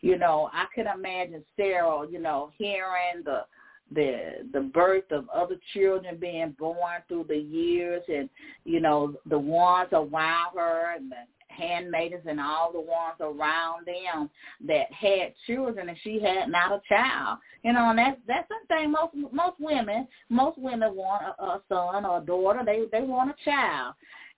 [0.01, 3.45] You know, I can imagine Sarah, you know, hearing the
[3.93, 8.29] the the birth of other children being born through the years and
[8.63, 11.15] you know the ones around her and the
[11.59, 14.29] handmaidens and all the ones around them
[14.67, 17.39] that had children and she had not a child.
[17.63, 18.91] You know, and that's that's the thing.
[18.91, 22.61] Most most women most women want a, a son or a daughter.
[22.65, 23.95] They they want a child,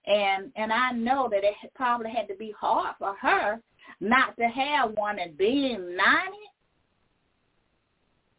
[0.07, 3.59] and and I know that it probably had to be hard for her
[3.99, 6.37] not to have one and being ninety.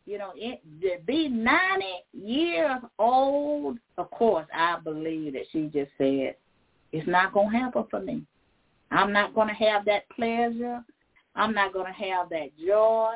[0.05, 5.93] You know, it, to be 90 years old, of course, I believe that she just
[5.97, 6.35] said,
[6.91, 8.27] it's not going to happen for me.
[8.93, 10.83] I'm not going to have that pleasure.
[11.35, 13.15] I'm not going to have that joy.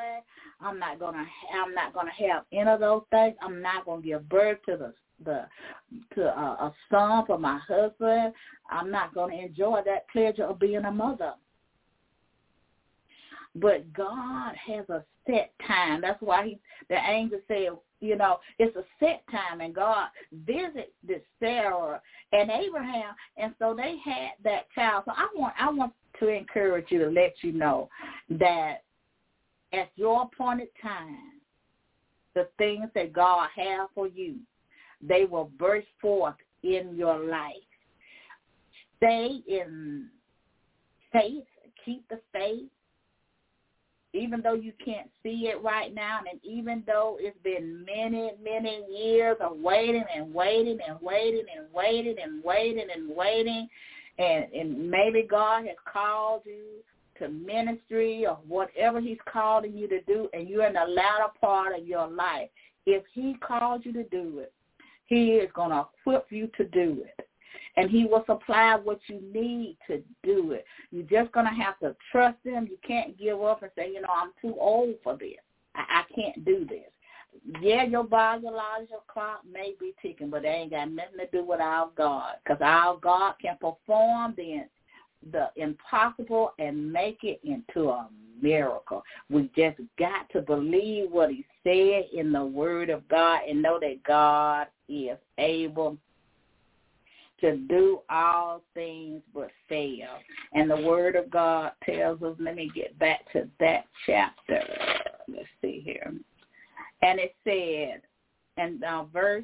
[0.59, 1.25] I'm not going to.
[1.55, 3.35] I'm not going to have any of those things.
[3.41, 5.45] I'm not going to give birth to the the
[6.15, 8.33] to a, a son for my husband.
[8.69, 11.33] I'm not going to enjoy that pleasure of being a mother.
[13.55, 16.01] But God has a set time.
[16.01, 16.59] That's why he,
[16.89, 20.07] the angel said, you know, it's a set time, and God
[20.45, 25.03] visited Sarah and Abraham, and so they had that child.
[25.05, 27.89] So I want, I want to encourage you to let you know
[28.29, 28.83] that
[29.73, 31.41] at your appointed time,
[32.35, 34.35] the things that God has for you,
[35.01, 37.53] they will burst forth in your life.
[38.97, 40.07] Stay in
[41.11, 41.43] faith,
[41.83, 42.69] keep the faith,
[44.13, 48.81] even though you can't see it right now, and even though it's been many, many
[48.89, 53.67] years of waiting and waiting and waiting and waiting and waiting and waiting,
[54.17, 56.63] and, and maybe God has called you
[57.19, 61.77] to ministry or whatever he's calling you to do, and you're in the latter part
[61.77, 62.49] of your life,
[62.85, 64.53] if he calls you to do it,
[65.07, 67.26] he is going to equip you to do it
[67.77, 70.65] and he will supply what you need to do it.
[70.91, 72.67] You're just going to have to trust him.
[72.69, 75.37] You can't give up and say, you know, I'm too old for this.
[75.75, 76.89] I, I can't do this.
[77.61, 81.61] Yeah, your biological clock may be ticking, but it ain't got nothing to do with
[81.61, 84.65] our God because our God can perform the
[85.31, 88.07] the impossible and make it into a
[88.41, 89.03] miracle.
[89.29, 93.79] We just got to believe what he said in the word of God and know
[93.79, 95.97] that God is able
[97.41, 100.07] to do all things but fail.
[100.53, 104.63] And the word of God tells us, let me get back to that chapter.
[105.27, 106.13] Let's see here.
[107.01, 108.01] And it said,
[108.57, 109.43] and uh, verse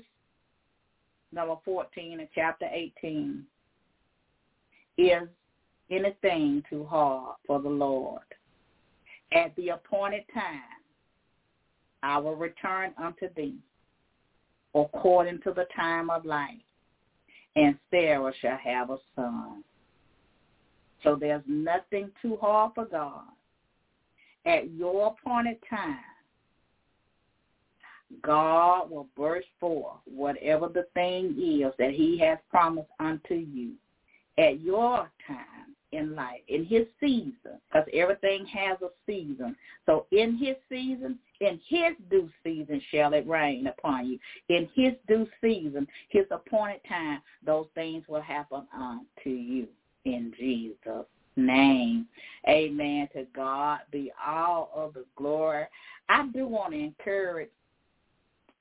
[1.32, 3.44] number 14 in chapter 18,
[4.98, 5.28] is
[5.92, 8.22] anything too hard for the Lord?
[9.32, 10.62] At the appointed time,
[12.02, 13.58] I will return unto thee
[14.76, 16.50] according to the time of life
[17.56, 19.64] and Sarah shall have a son.
[21.04, 23.24] So there's nothing too hard for God.
[24.46, 25.98] At your appointed time,
[28.22, 33.72] God will burst forth whatever the thing is that he has promised unto you
[34.38, 39.56] at your time in life, in his season, because everything has a season.
[39.86, 44.20] So in his season, in his due season shall it rain upon you.
[44.50, 49.68] In his due season, his appointed time, those things will happen unto you.
[50.06, 52.08] in Jesus' name.
[52.48, 53.08] Amen.
[53.14, 55.66] To God be all of the glory.
[56.10, 57.50] I do want to encourage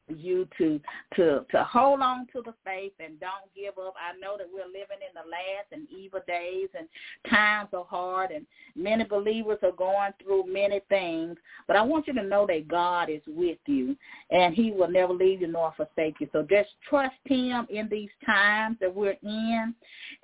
[0.09, 0.81] you to
[1.17, 3.95] to to hold on to the faith and don't give up.
[3.97, 6.89] I know that we're living in the last and evil days and
[7.31, 11.37] times are hard and many believers are going through many things.
[11.67, 13.97] But I want you to know that God is with you
[14.31, 16.29] and he will never leave you nor forsake you.
[16.33, 19.75] So just trust him in these times that we're in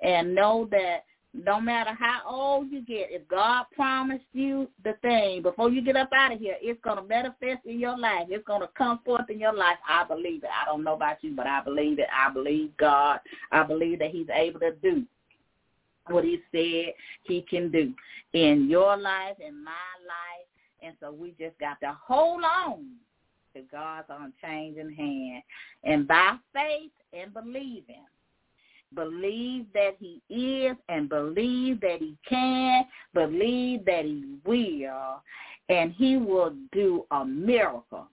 [0.01, 5.43] and know that no matter how old you get, if God promised you the thing
[5.43, 8.27] before you get up out of here, it's going to manifest in your life.
[8.29, 9.77] It's going to come forth in your life.
[9.87, 10.49] I believe it.
[10.49, 12.07] I don't know about you, but I believe it.
[12.13, 13.19] I believe God.
[13.51, 15.05] I believe that he's able to do
[16.07, 17.93] what he said he can do
[18.33, 19.71] in your life, in my
[20.07, 20.47] life.
[20.81, 22.85] And so we just got to hold on
[23.53, 25.43] to God's unchanging hand.
[25.83, 28.05] And by faith and believing,
[28.95, 35.21] believe that he is and believe that he can, believe that he will,
[35.69, 38.07] and he will do a miracle.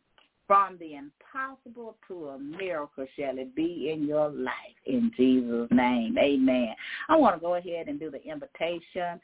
[0.46, 4.54] From the impossible to a miracle shall it be in your life
[4.84, 6.16] in Jesus' name.
[6.18, 6.74] Amen.
[7.08, 9.20] I want to go ahead and do the invitation.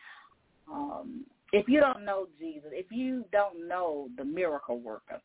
[0.69, 5.21] Um, if you don't know Jesus, if you don't know the miracle worker,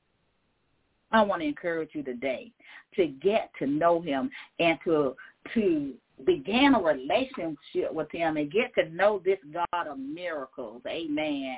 [1.12, 2.52] I want to encourage you today
[2.96, 5.16] to get to know him and to
[5.54, 5.94] to
[6.26, 10.82] began a relationship with him and get to know this God of miracles.
[10.88, 11.58] Amen.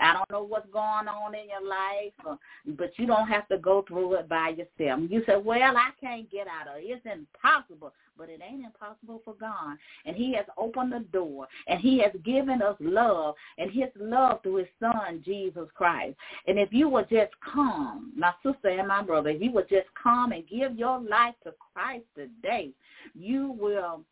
[0.00, 2.36] I don't know what's going on in your life, uh,
[2.76, 5.00] but you don't have to go through it by yourself.
[5.08, 6.86] You say, well, I can't get out of it.
[6.86, 7.92] It's impossible.
[8.16, 9.76] But it ain't impossible for God.
[10.06, 11.48] And he has opened the door.
[11.66, 13.34] And he has given us love.
[13.58, 16.16] And his love through his son, Jesus Christ.
[16.46, 19.88] And if you would just come, my sister and my brother, if you would just
[20.00, 22.70] come and give your life to Christ today,
[23.14, 24.02] you will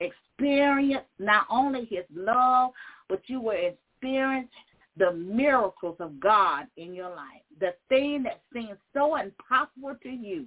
[0.00, 2.70] experience not only his love,
[3.08, 4.48] but you will experience
[4.96, 7.42] the miracles of God in your life.
[7.58, 10.46] The thing that seems so impossible to you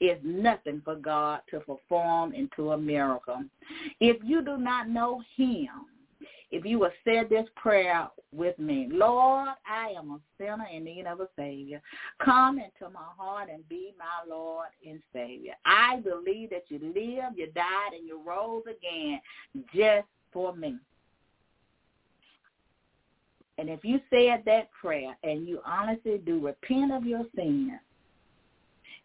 [0.00, 3.42] is nothing for God to perform into a miracle.
[4.00, 5.68] If you do not know him,
[6.50, 11.06] if you will say this prayer with me, Lord, I am a sinner in need
[11.06, 11.82] of a Savior.
[12.24, 15.54] Come into my heart and be my Lord and Savior.
[15.64, 19.20] I believe that you lived, you died, and you rose again
[19.74, 20.76] just for me.
[23.58, 27.72] And if you said that prayer and you honestly do repent of your sins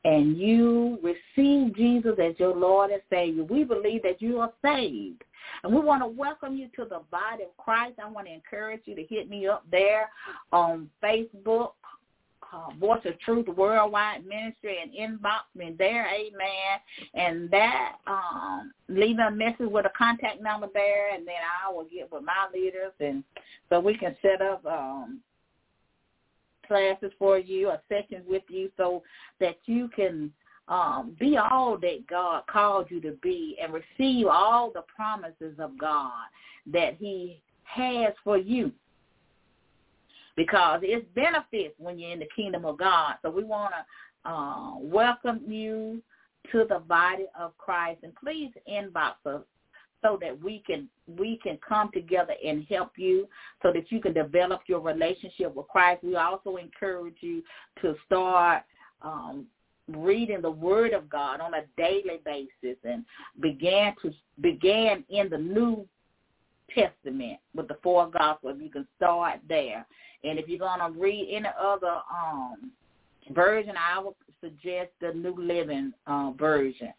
[0.04, 5.24] and you receive Jesus as your Lord and Savior, we believe that you are saved.
[5.64, 8.00] And we want to welcome you to the body of Christ.
[8.04, 10.10] I want to encourage you to hit me up there
[10.52, 11.74] on Facebook,
[12.54, 16.80] uh, Voice of Truth Worldwide Ministry and inbox me there, amen.
[17.14, 21.86] And that, um, leave a message with a contact number there, and then I will
[21.86, 23.24] get with my leaders, and
[23.70, 25.22] so we can set up um,
[26.68, 29.04] classes for you or sessions with you so
[29.40, 30.32] that you can
[30.68, 35.78] um, be all that God called you to be and receive all the promises of
[35.78, 36.24] God
[36.72, 38.72] that he has for you
[40.36, 43.16] because it's benefits when you're in the kingdom of God.
[43.22, 46.02] So we want to uh, welcome you
[46.52, 49.42] to the body of Christ, and please inbox us
[50.02, 53.28] so that we can we can come together and help you
[53.62, 56.04] so that you can develop your relationship with Christ.
[56.04, 57.44] We also encourage you
[57.82, 58.64] to start
[59.02, 59.46] um,
[59.88, 63.06] reading the Word of God on a daily basis and
[63.40, 64.12] began to
[64.42, 65.88] began in the New
[66.76, 68.58] Testament with the four Gospels.
[68.62, 69.86] You can start there
[70.24, 72.72] and if you're gonna read any other um
[73.32, 76.94] version, I would suggest the New Living uh, version.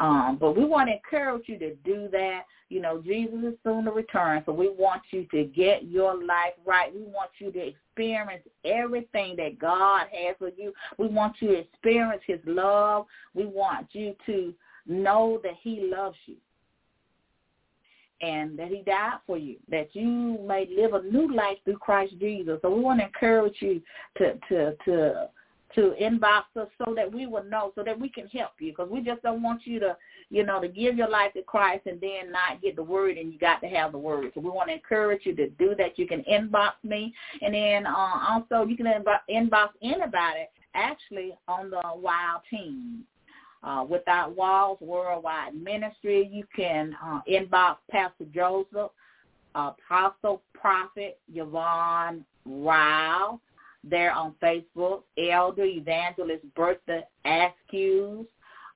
[0.00, 2.42] Um, but we want to encourage you to do that.
[2.68, 6.54] You know, Jesus is soon to return, so we want you to get your life
[6.64, 6.94] right.
[6.94, 10.72] We want you to experience everything that God has for you.
[10.98, 13.06] We want you to experience his love.
[13.34, 14.54] We want you to
[14.86, 16.36] know that he loves you
[18.22, 22.14] and that he died for you, that you may live a new life through Christ
[22.20, 22.58] Jesus.
[22.62, 23.82] So we want to encourage you
[24.18, 25.28] to to to
[25.74, 28.90] to inbox us so that we will know, so that we can help you, because
[28.90, 29.96] we just don't want you to,
[30.28, 33.32] you know, to give your life to Christ and then not get the word, and
[33.32, 34.30] you got to have the word.
[34.34, 35.98] So we want to encourage you to do that.
[35.98, 41.82] You can inbox me, and then uh, also you can inbox anybody actually on the
[41.96, 43.04] Wild Team
[43.62, 46.28] uh, Without Walls Worldwide Ministry.
[46.30, 48.90] You can uh, inbox Pastor Joseph,
[49.54, 53.40] Apostle Prophet Yvonne Rao.
[53.84, 58.26] There on Facebook, Elder Evangelist Bertha Askews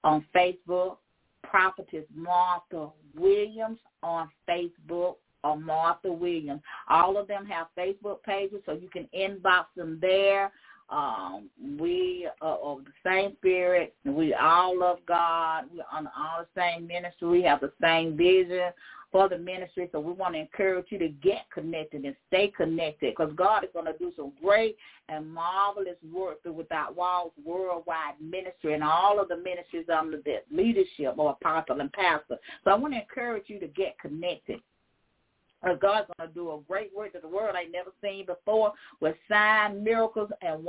[0.02, 0.96] on Facebook,
[1.44, 5.14] Prophetess Martha Williams on Facebook,
[5.44, 6.60] or Martha Williams.
[6.88, 10.50] All of them have Facebook pages, so you can inbox them there.
[10.88, 13.92] Um, we are of the same spirit.
[14.04, 15.64] We all love God.
[15.72, 17.28] We're on all the same ministry.
[17.28, 18.70] We have the same vision
[19.10, 19.88] for the ministry.
[19.90, 23.70] So we want to encourage you to get connected and stay connected because God is
[23.72, 24.76] going to do some great
[25.08, 30.36] and marvelous work through Without Walls Worldwide Ministry and all of the ministries under the
[30.52, 32.36] leadership of apostle and pastor.
[32.62, 34.60] So I want to encourage you to get connected.
[35.62, 39.16] God's going to do a great work that the world ain't never seen before with
[39.28, 40.64] signs, miracles, and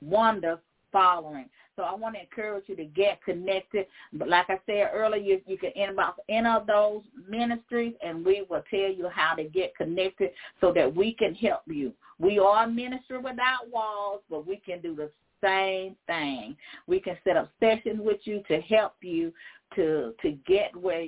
[0.00, 0.58] wonders,
[0.92, 1.46] following.
[1.76, 3.86] So I want to encourage you to get connected.
[4.12, 8.44] But like I said earlier, you, you can inbox any of those ministries, and we
[8.50, 11.92] will tell you how to get connected so that we can help you.
[12.18, 15.10] We are a ministry without walls, but we can do the
[15.42, 16.56] same thing.
[16.86, 19.32] We can set up sessions with you to help you
[19.76, 21.06] to to get where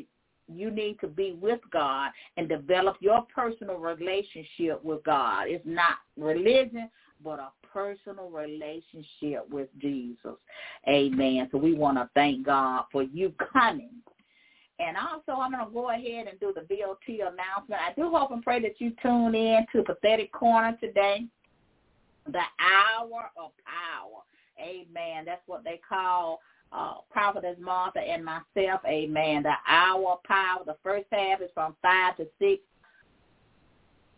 [0.49, 5.45] you need to be with God and develop your personal relationship with God.
[5.49, 6.91] It's not religion,
[7.23, 10.37] but a personal relationship with Jesus.
[10.89, 11.49] Amen.
[11.53, 13.91] So we want to thank God for you coming.
[14.79, 17.81] And also, I'm going to go ahead and do the BOT announcement.
[17.81, 21.27] I do hope and pray that you tune in to Prophetic Corner today,
[22.27, 24.23] the hour of power.
[24.61, 25.25] Amen.
[25.25, 26.41] That's what they call
[26.73, 28.81] uh, Prophetess Martha and myself.
[28.87, 29.43] Amen.
[29.43, 30.63] The hour power.
[30.65, 32.63] The first half is from 5 to 6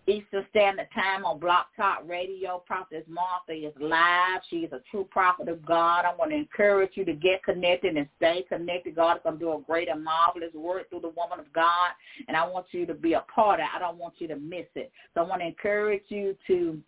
[0.06, 2.62] Eastern Standard Time on Blog Talk Radio.
[2.66, 4.42] Prophetess Martha is live.
[4.50, 6.04] She is a true prophet of God.
[6.04, 8.96] I want to encourage you to get connected and stay connected.
[8.96, 11.92] God is going to do a great and marvelous work through the woman of God,
[12.28, 13.70] and I want you to be a part of it.
[13.74, 14.92] I don't want you to miss it.
[15.14, 16.78] So I want to encourage you to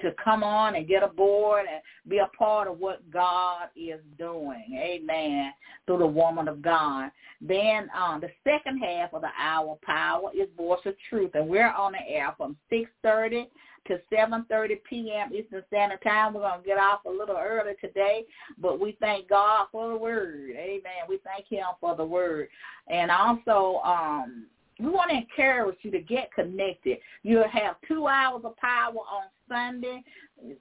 [0.00, 4.78] to come on and get aboard and be a part of what God is doing.
[4.78, 5.52] Amen.
[5.86, 7.10] Through the woman of God.
[7.40, 11.32] Then um, the second half of the hour power is Voice of Truth.
[11.34, 13.46] And we're on the air from 6.30
[13.86, 15.32] to 7.30 p.m.
[15.34, 16.34] Eastern Standard Time.
[16.34, 18.24] We're going to get off a little early today,
[18.58, 20.50] but we thank God for the word.
[20.50, 21.08] Amen.
[21.08, 22.48] We thank him for the word.
[22.88, 24.46] And also, um,
[24.80, 26.98] we want to encourage you to get connected.
[27.22, 30.02] You'll have two hours of power on Sunday,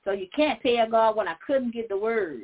[0.03, 2.39] so you can't tell God, well, I couldn't get the word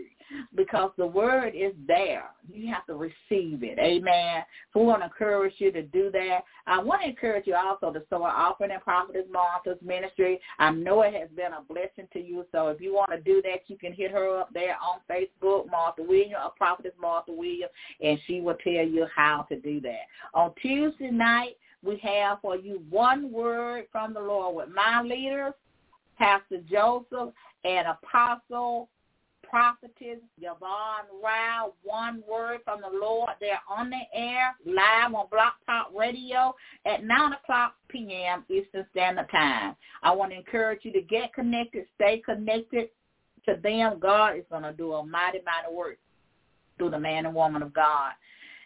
[0.55, 2.25] because the word is there.
[2.51, 3.77] You have to receive it.
[3.79, 4.43] Amen.
[4.73, 6.39] So we want to encourage you to do that.
[6.67, 10.39] I want to encourage you also to sow an offering in Prophetess Martha's ministry.
[10.59, 12.45] I know it has been a blessing to you.
[12.51, 15.69] So if you want to do that, you can hit her up there on Facebook,
[15.69, 17.71] Martha Williams or Prophetess Martha Williams,
[18.01, 20.05] and she will tell you how to do that.
[20.33, 25.53] On Tuesday night, we have for you one word from the Lord with my leaders,
[26.17, 27.33] Pastor Joseph
[27.63, 28.89] and Apostle
[29.43, 31.73] Prophetess Yvonne Rao.
[31.83, 33.29] One word from the Lord.
[33.39, 36.55] They're on the air live on Blog Talk Radio
[36.85, 38.43] at 9 o'clock p.m.
[38.49, 39.75] Eastern Standard Time.
[40.03, 42.89] I want to encourage you to get connected, stay connected
[43.47, 43.99] to them.
[43.99, 45.99] God is going to do a mighty, mighty work
[46.77, 48.11] through the man and woman of God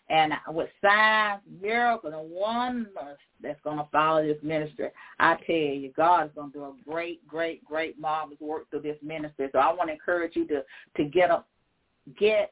[0.10, 4.89] and with signs, miracles, and wonders that's going to follow this ministry.
[5.20, 8.82] I tell you, God is going to do a great, great, great, marvelous work through
[8.82, 9.49] this ministry.
[9.51, 10.64] So I want to encourage you to
[10.97, 11.47] to get up,
[12.20, 12.51] get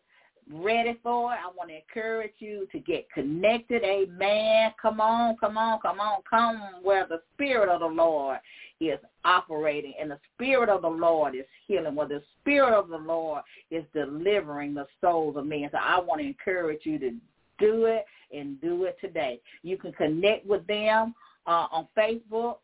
[0.52, 1.40] ready for it.
[1.44, 3.84] I want to encourage you to get connected.
[3.84, 4.72] Amen.
[4.82, 8.40] Come on, come on, come on, come where the Spirit of the Lord
[8.80, 12.98] is operating and the Spirit of the Lord is healing, where the Spirit of the
[12.98, 13.42] Lord
[13.72, 15.70] is delivering the souls of men.
[15.72, 17.12] So I want to encourage you to
[17.60, 19.40] do it and do it today.
[19.64, 21.14] You can connect with them
[21.46, 22.58] uh, on Facebook,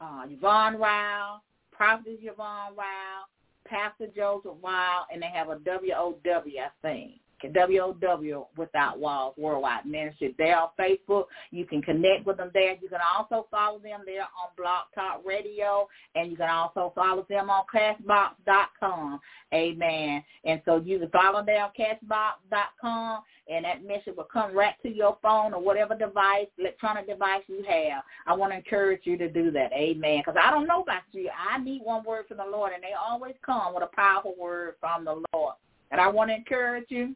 [0.00, 1.40] uh, Yvonne Rao,
[1.72, 3.24] Prophet Yvonne Rao,
[3.66, 7.12] Pastor Joseph Rao, and they have a W-O-W, I think.
[7.44, 10.34] WOW Without Walls Worldwide Ministry.
[10.38, 11.24] They're Facebook.
[11.50, 12.76] You can connect with them there.
[12.80, 17.26] You can also follow them there on Blog Talk Radio, and you can also follow
[17.28, 19.20] them on Castbox.com.
[19.54, 20.22] Amen.
[20.44, 24.88] And so you can follow them on Castbox.com, and that message will come right to
[24.88, 28.02] your phone or whatever device, electronic device you have.
[28.26, 29.72] I want to encourage you to do that.
[29.72, 30.22] Amen.
[30.24, 31.30] Because I don't know about you.
[31.36, 34.74] I need one word from the Lord, and they always come with a powerful word
[34.80, 35.54] from the Lord.
[35.90, 37.14] And I want to encourage you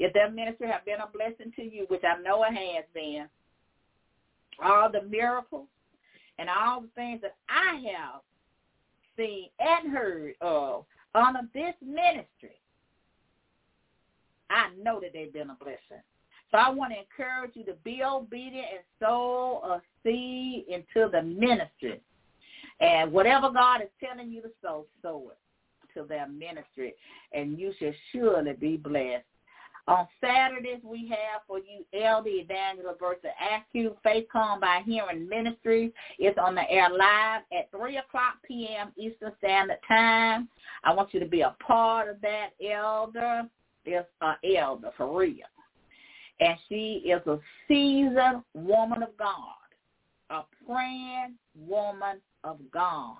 [0.00, 3.26] if that ministry have been a blessing to you, which I know it has been,
[4.64, 5.68] all the miracles
[6.38, 8.22] and all the things that I have
[9.16, 12.56] seen and heard of under this ministry,
[14.48, 16.02] I know that they've been a blessing.
[16.50, 21.22] So I want to encourage you to be obedient and sow a seed into the
[21.22, 22.00] ministry.
[22.80, 26.94] And whatever God is telling you to sow, sow it to their ministry.
[27.32, 29.24] And you shall surely be blessed.
[29.90, 33.24] On Saturdays, we have for you Elder Evangelist versus
[33.72, 35.90] you Faith Come by Hearing Ministries.
[36.20, 38.92] It's on the air live at 3 o'clock p.m.
[38.96, 40.48] Eastern Standard Time.
[40.84, 43.42] I want you to be a part of that, Elder.
[43.84, 45.38] It's an uh, elder for real.
[46.38, 49.56] And she is a seasoned woman of God,
[50.30, 51.34] a praying
[51.66, 53.16] woman of God,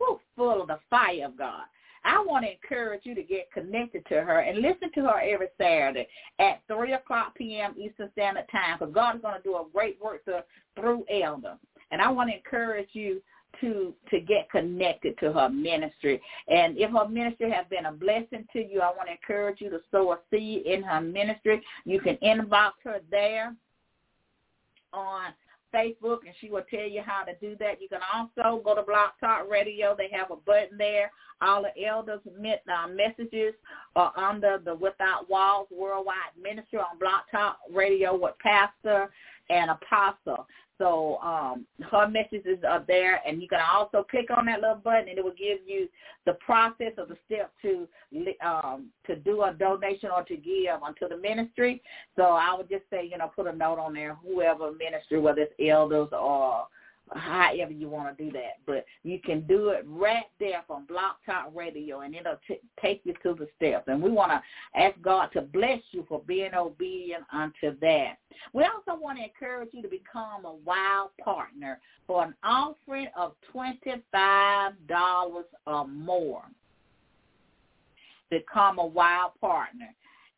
[0.00, 1.64] Woo, full of the fire of God.
[2.04, 5.48] I want to encourage you to get connected to her and listen to her every
[5.58, 7.74] Saturday at 3 o'clock p.m.
[7.78, 10.44] Eastern Standard Time because God is going to do a great work to,
[10.76, 11.56] through Elder.
[11.90, 13.20] And I want to encourage you
[13.60, 16.20] to to get connected to her ministry.
[16.48, 19.70] And if her ministry has been a blessing to you, I want to encourage you
[19.70, 21.60] to sow a seed in her ministry.
[21.84, 23.54] You can inbox her there
[24.92, 25.32] on
[25.74, 27.80] Facebook, and she will tell you how to do that.
[27.80, 29.94] You can also go to Blog Talk Radio.
[29.96, 31.10] They have a button there.
[31.42, 33.54] All the elders' uh, messages
[33.96, 39.10] are under the Without Walls Worldwide Ministry on Blog Talk Radio with Pastor
[39.50, 40.46] and Apostle.
[40.78, 45.10] So um, her messages are there, and you can also click on that little button,
[45.10, 45.88] and it will give you
[46.24, 47.86] the process of the step to
[48.42, 51.82] um, to do a donation or to give unto the ministry.
[52.16, 55.42] So I would just say, you know, put a note on there, whoever ministry, whether
[55.42, 56.66] it's elders or
[57.14, 58.58] however you want to do that.
[58.66, 63.00] But you can do it right there from Blog Talk Radio, and it'll t- take
[63.04, 63.84] you to the steps.
[63.88, 68.14] And we want to ask God to bless you for being obedient unto that.
[68.52, 73.32] We also want to encourage you to become a wild partner for an offering of
[73.54, 76.42] $25 or more.
[78.30, 79.92] Become a wild partner.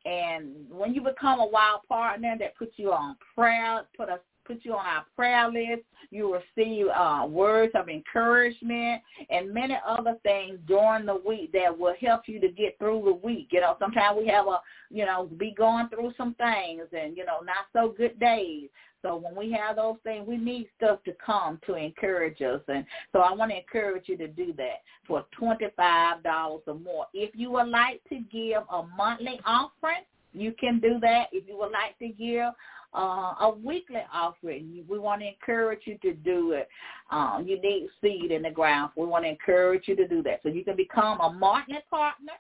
[0.05, 4.65] And when you become a wild partner, that puts you on prayer, put us put
[4.65, 5.83] you on our prayer list.
[6.11, 11.95] You receive uh, words of encouragement and many other things during the week that will
[12.01, 13.49] help you to get through the week.
[13.51, 17.25] You know, sometimes we have a, you know, be going through some things and, you
[17.25, 18.69] know, not so good days.
[19.03, 22.61] So when we have those things, we need stuff to come to encourage us.
[22.69, 27.07] And so I want to encourage you to do that for $25 or more.
[27.13, 31.27] If you would like to give a monthly offering, you can do that.
[31.33, 32.53] If you would like to give
[32.95, 34.85] uh, a weekly offering.
[34.89, 36.69] We want to encourage you to do it.
[37.11, 38.93] Um, you need seed in the ground.
[38.97, 40.41] We want to encourage you to do that.
[40.43, 42.33] So you can become a monthly partner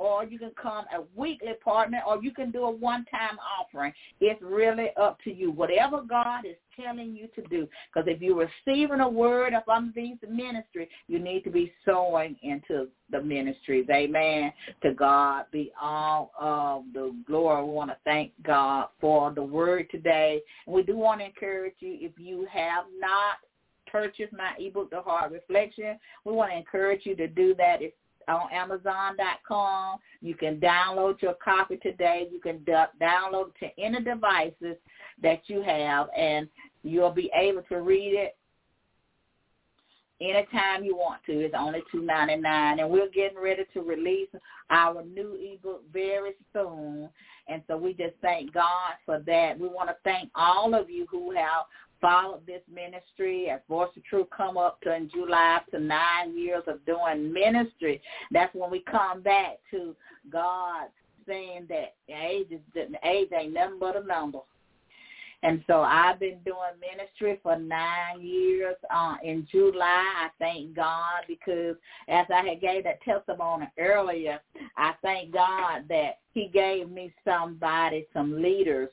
[0.00, 3.92] or you can come a weekly partner, or you can do a one-time offering.
[4.18, 5.50] It's really up to you.
[5.52, 7.68] Whatever God is telling you to do.
[7.92, 12.88] Because if you're receiving a word from these ministry, you need to be sowing into
[13.10, 13.84] the ministries.
[13.90, 14.52] Amen.
[14.82, 17.62] To God be all of the glory.
[17.62, 20.40] We want to thank God for the word today.
[20.66, 23.34] And we do want to encourage you, if you have not
[23.86, 27.82] purchased my ebook, The Heart Reflection, we want to encourage you to do that.
[27.82, 27.94] It's
[28.28, 29.98] on Amazon.com.
[30.20, 32.28] You can download your copy today.
[32.30, 32.58] You can
[33.00, 34.76] download to any devices
[35.22, 36.48] that you have, and
[36.82, 38.36] you'll be able to read it
[40.20, 41.32] anytime you want to.
[41.32, 44.28] It's only two ninety nine, and we're getting ready to release
[44.70, 47.08] our new ebook very soon.
[47.48, 49.58] And so we just thank God for that.
[49.58, 51.64] We want to thank all of you who have
[52.00, 56.62] followed this ministry as Voice of Truth come up to in July to nine years
[56.66, 58.00] of doing ministry.
[58.30, 59.94] That's when we come back to
[60.30, 60.88] God
[61.26, 62.60] saying that age is
[63.04, 64.40] age ain't nothing but a number.
[65.42, 68.76] And so I've been doing ministry for nine years.
[68.94, 71.76] Uh, in July, I thank God because
[72.08, 74.38] as I had gave that testimony earlier,
[74.76, 78.90] I thank God that he gave me somebody, some leaders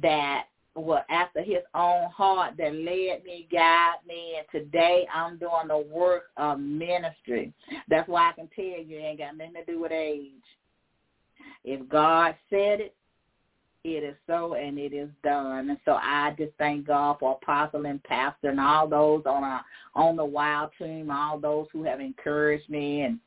[0.00, 0.44] that
[0.76, 5.78] were after his own heart that led me, guided me, and today I'm doing the
[5.78, 7.52] work of ministry.
[7.88, 10.30] That's why I can tell you it ain't got nothing to do with age.
[11.64, 12.94] If God said it,
[13.82, 15.70] it is so and it is done.
[15.70, 19.64] And so I just thank God for apostle and pastor and all those on our
[19.94, 23.18] on the wild team, all those who have encouraged me and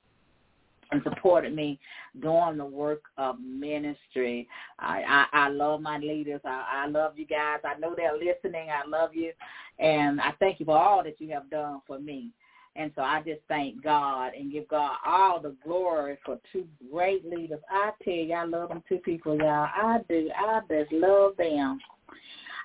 [0.94, 1.80] and supported me
[2.22, 4.48] doing the work of ministry.
[4.80, 6.42] I, I, I love my leaders.
[6.46, 7.60] I, I love you guys.
[7.66, 8.70] I know they're listening.
[8.70, 9.32] I love you.
[9.80, 12.30] And I thank you for all that you have done for me.
[12.76, 17.24] And so I just thank God and give God all the glory for two great
[17.26, 17.60] leaders.
[17.70, 19.68] I tell you, I love them two people, y'all.
[19.76, 20.30] I do.
[20.36, 21.80] I just love them.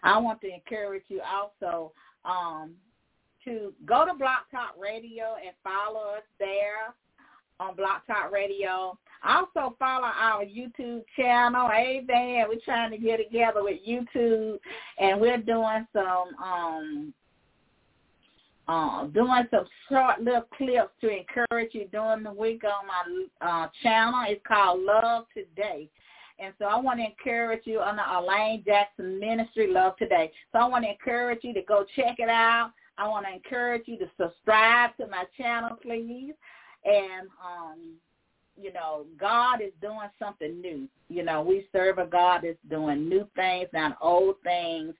[0.02, 1.92] I want to encourage you also
[2.24, 2.72] um,
[3.44, 6.94] to go to Blog Talk Radio and follow us there
[7.61, 8.98] on Blog Talk Radio.
[9.26, 11.68] Also follow our YouTube channel.
[11.72, 12.44] Amen.
[12.48, 14.59] We're trying to get together with YouTube
[14.98, 17.14] and we're doing some um
[18.68, 23.68] uh, doing some short little clips to encourage you during the week on my uh,
[23.82, 24.24] channel.
[24.28, 25.88] It's called Love Today.
[26.38, 30.30] And so I want to encourage you on the Elaine Jackson Ministry Love Today.
[30.52, 32.72] So I want to encourage you to go check it out.
[32.98, 36.34] I want to encourage you to subscribe to my channel, please.
[36.89, 37.99] And um,
[38.61, 40.89] you know, God is doing something new.
[41.09, 44.95] You know, we serve a God that's doing new things, not old things.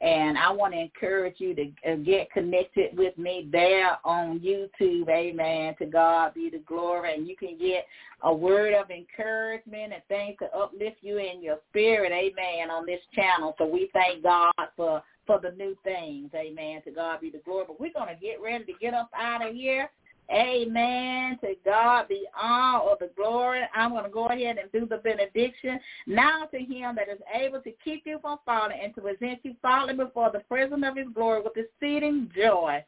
[0.00, 5.08] And I want to encourage you to uh, get connected with me there on YouTube.
[5.08, 5.76] Amen.
[5.78, 7.14] To God be the glory.
[7.14, 7.86] And you can get
[8.22, 12.10] a word of encouragement and things to uplift you in your spirit.
[12.10, 12.70] Amen.
[12.70, 13.54] On this channel.
[13.58, 16.30] So we thank God for for the new things.
[16.34, 16.82] Amen.
[16.82, 17.66] To God be the glory.
[17.68, 19.88] But we're going to get ready to get up out of here.
[20.32, 21.38] Amen.
[21.42, 23.62] To God be all of the glory.
[23.74, 25.78] I'm going to go ahead and do the benediction.
[26.06, 29.54] Now to him that is able to keep you from falling and to present you
[29.60, 32.82] falling before the presence of his glory with exceeding joy.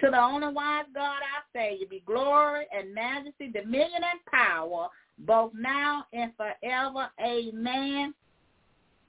[0.00, 4.88] To the only wise God I say, you be glory and majesty, dominion and power,
[5.18, 7.08] both now and forever.
[7.22, 8.14] Amen.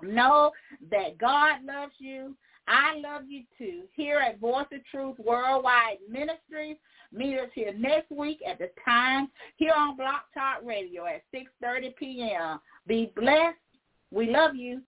[0.01, 0.51] Know
[0.89, 2.35] that God loves you.
[2.71, 3.83] I love you too.
[3.93, 6.77] Here at Voice of Truth Worldwide Ministries,
[7.13, 11.95] Meet us here next week at the time here on Blog Talk Radio at 6.30
[11.97, 12.59] p.m.
[12.87, 13.57] Be blessed.
[14.11, 14.79] We love you.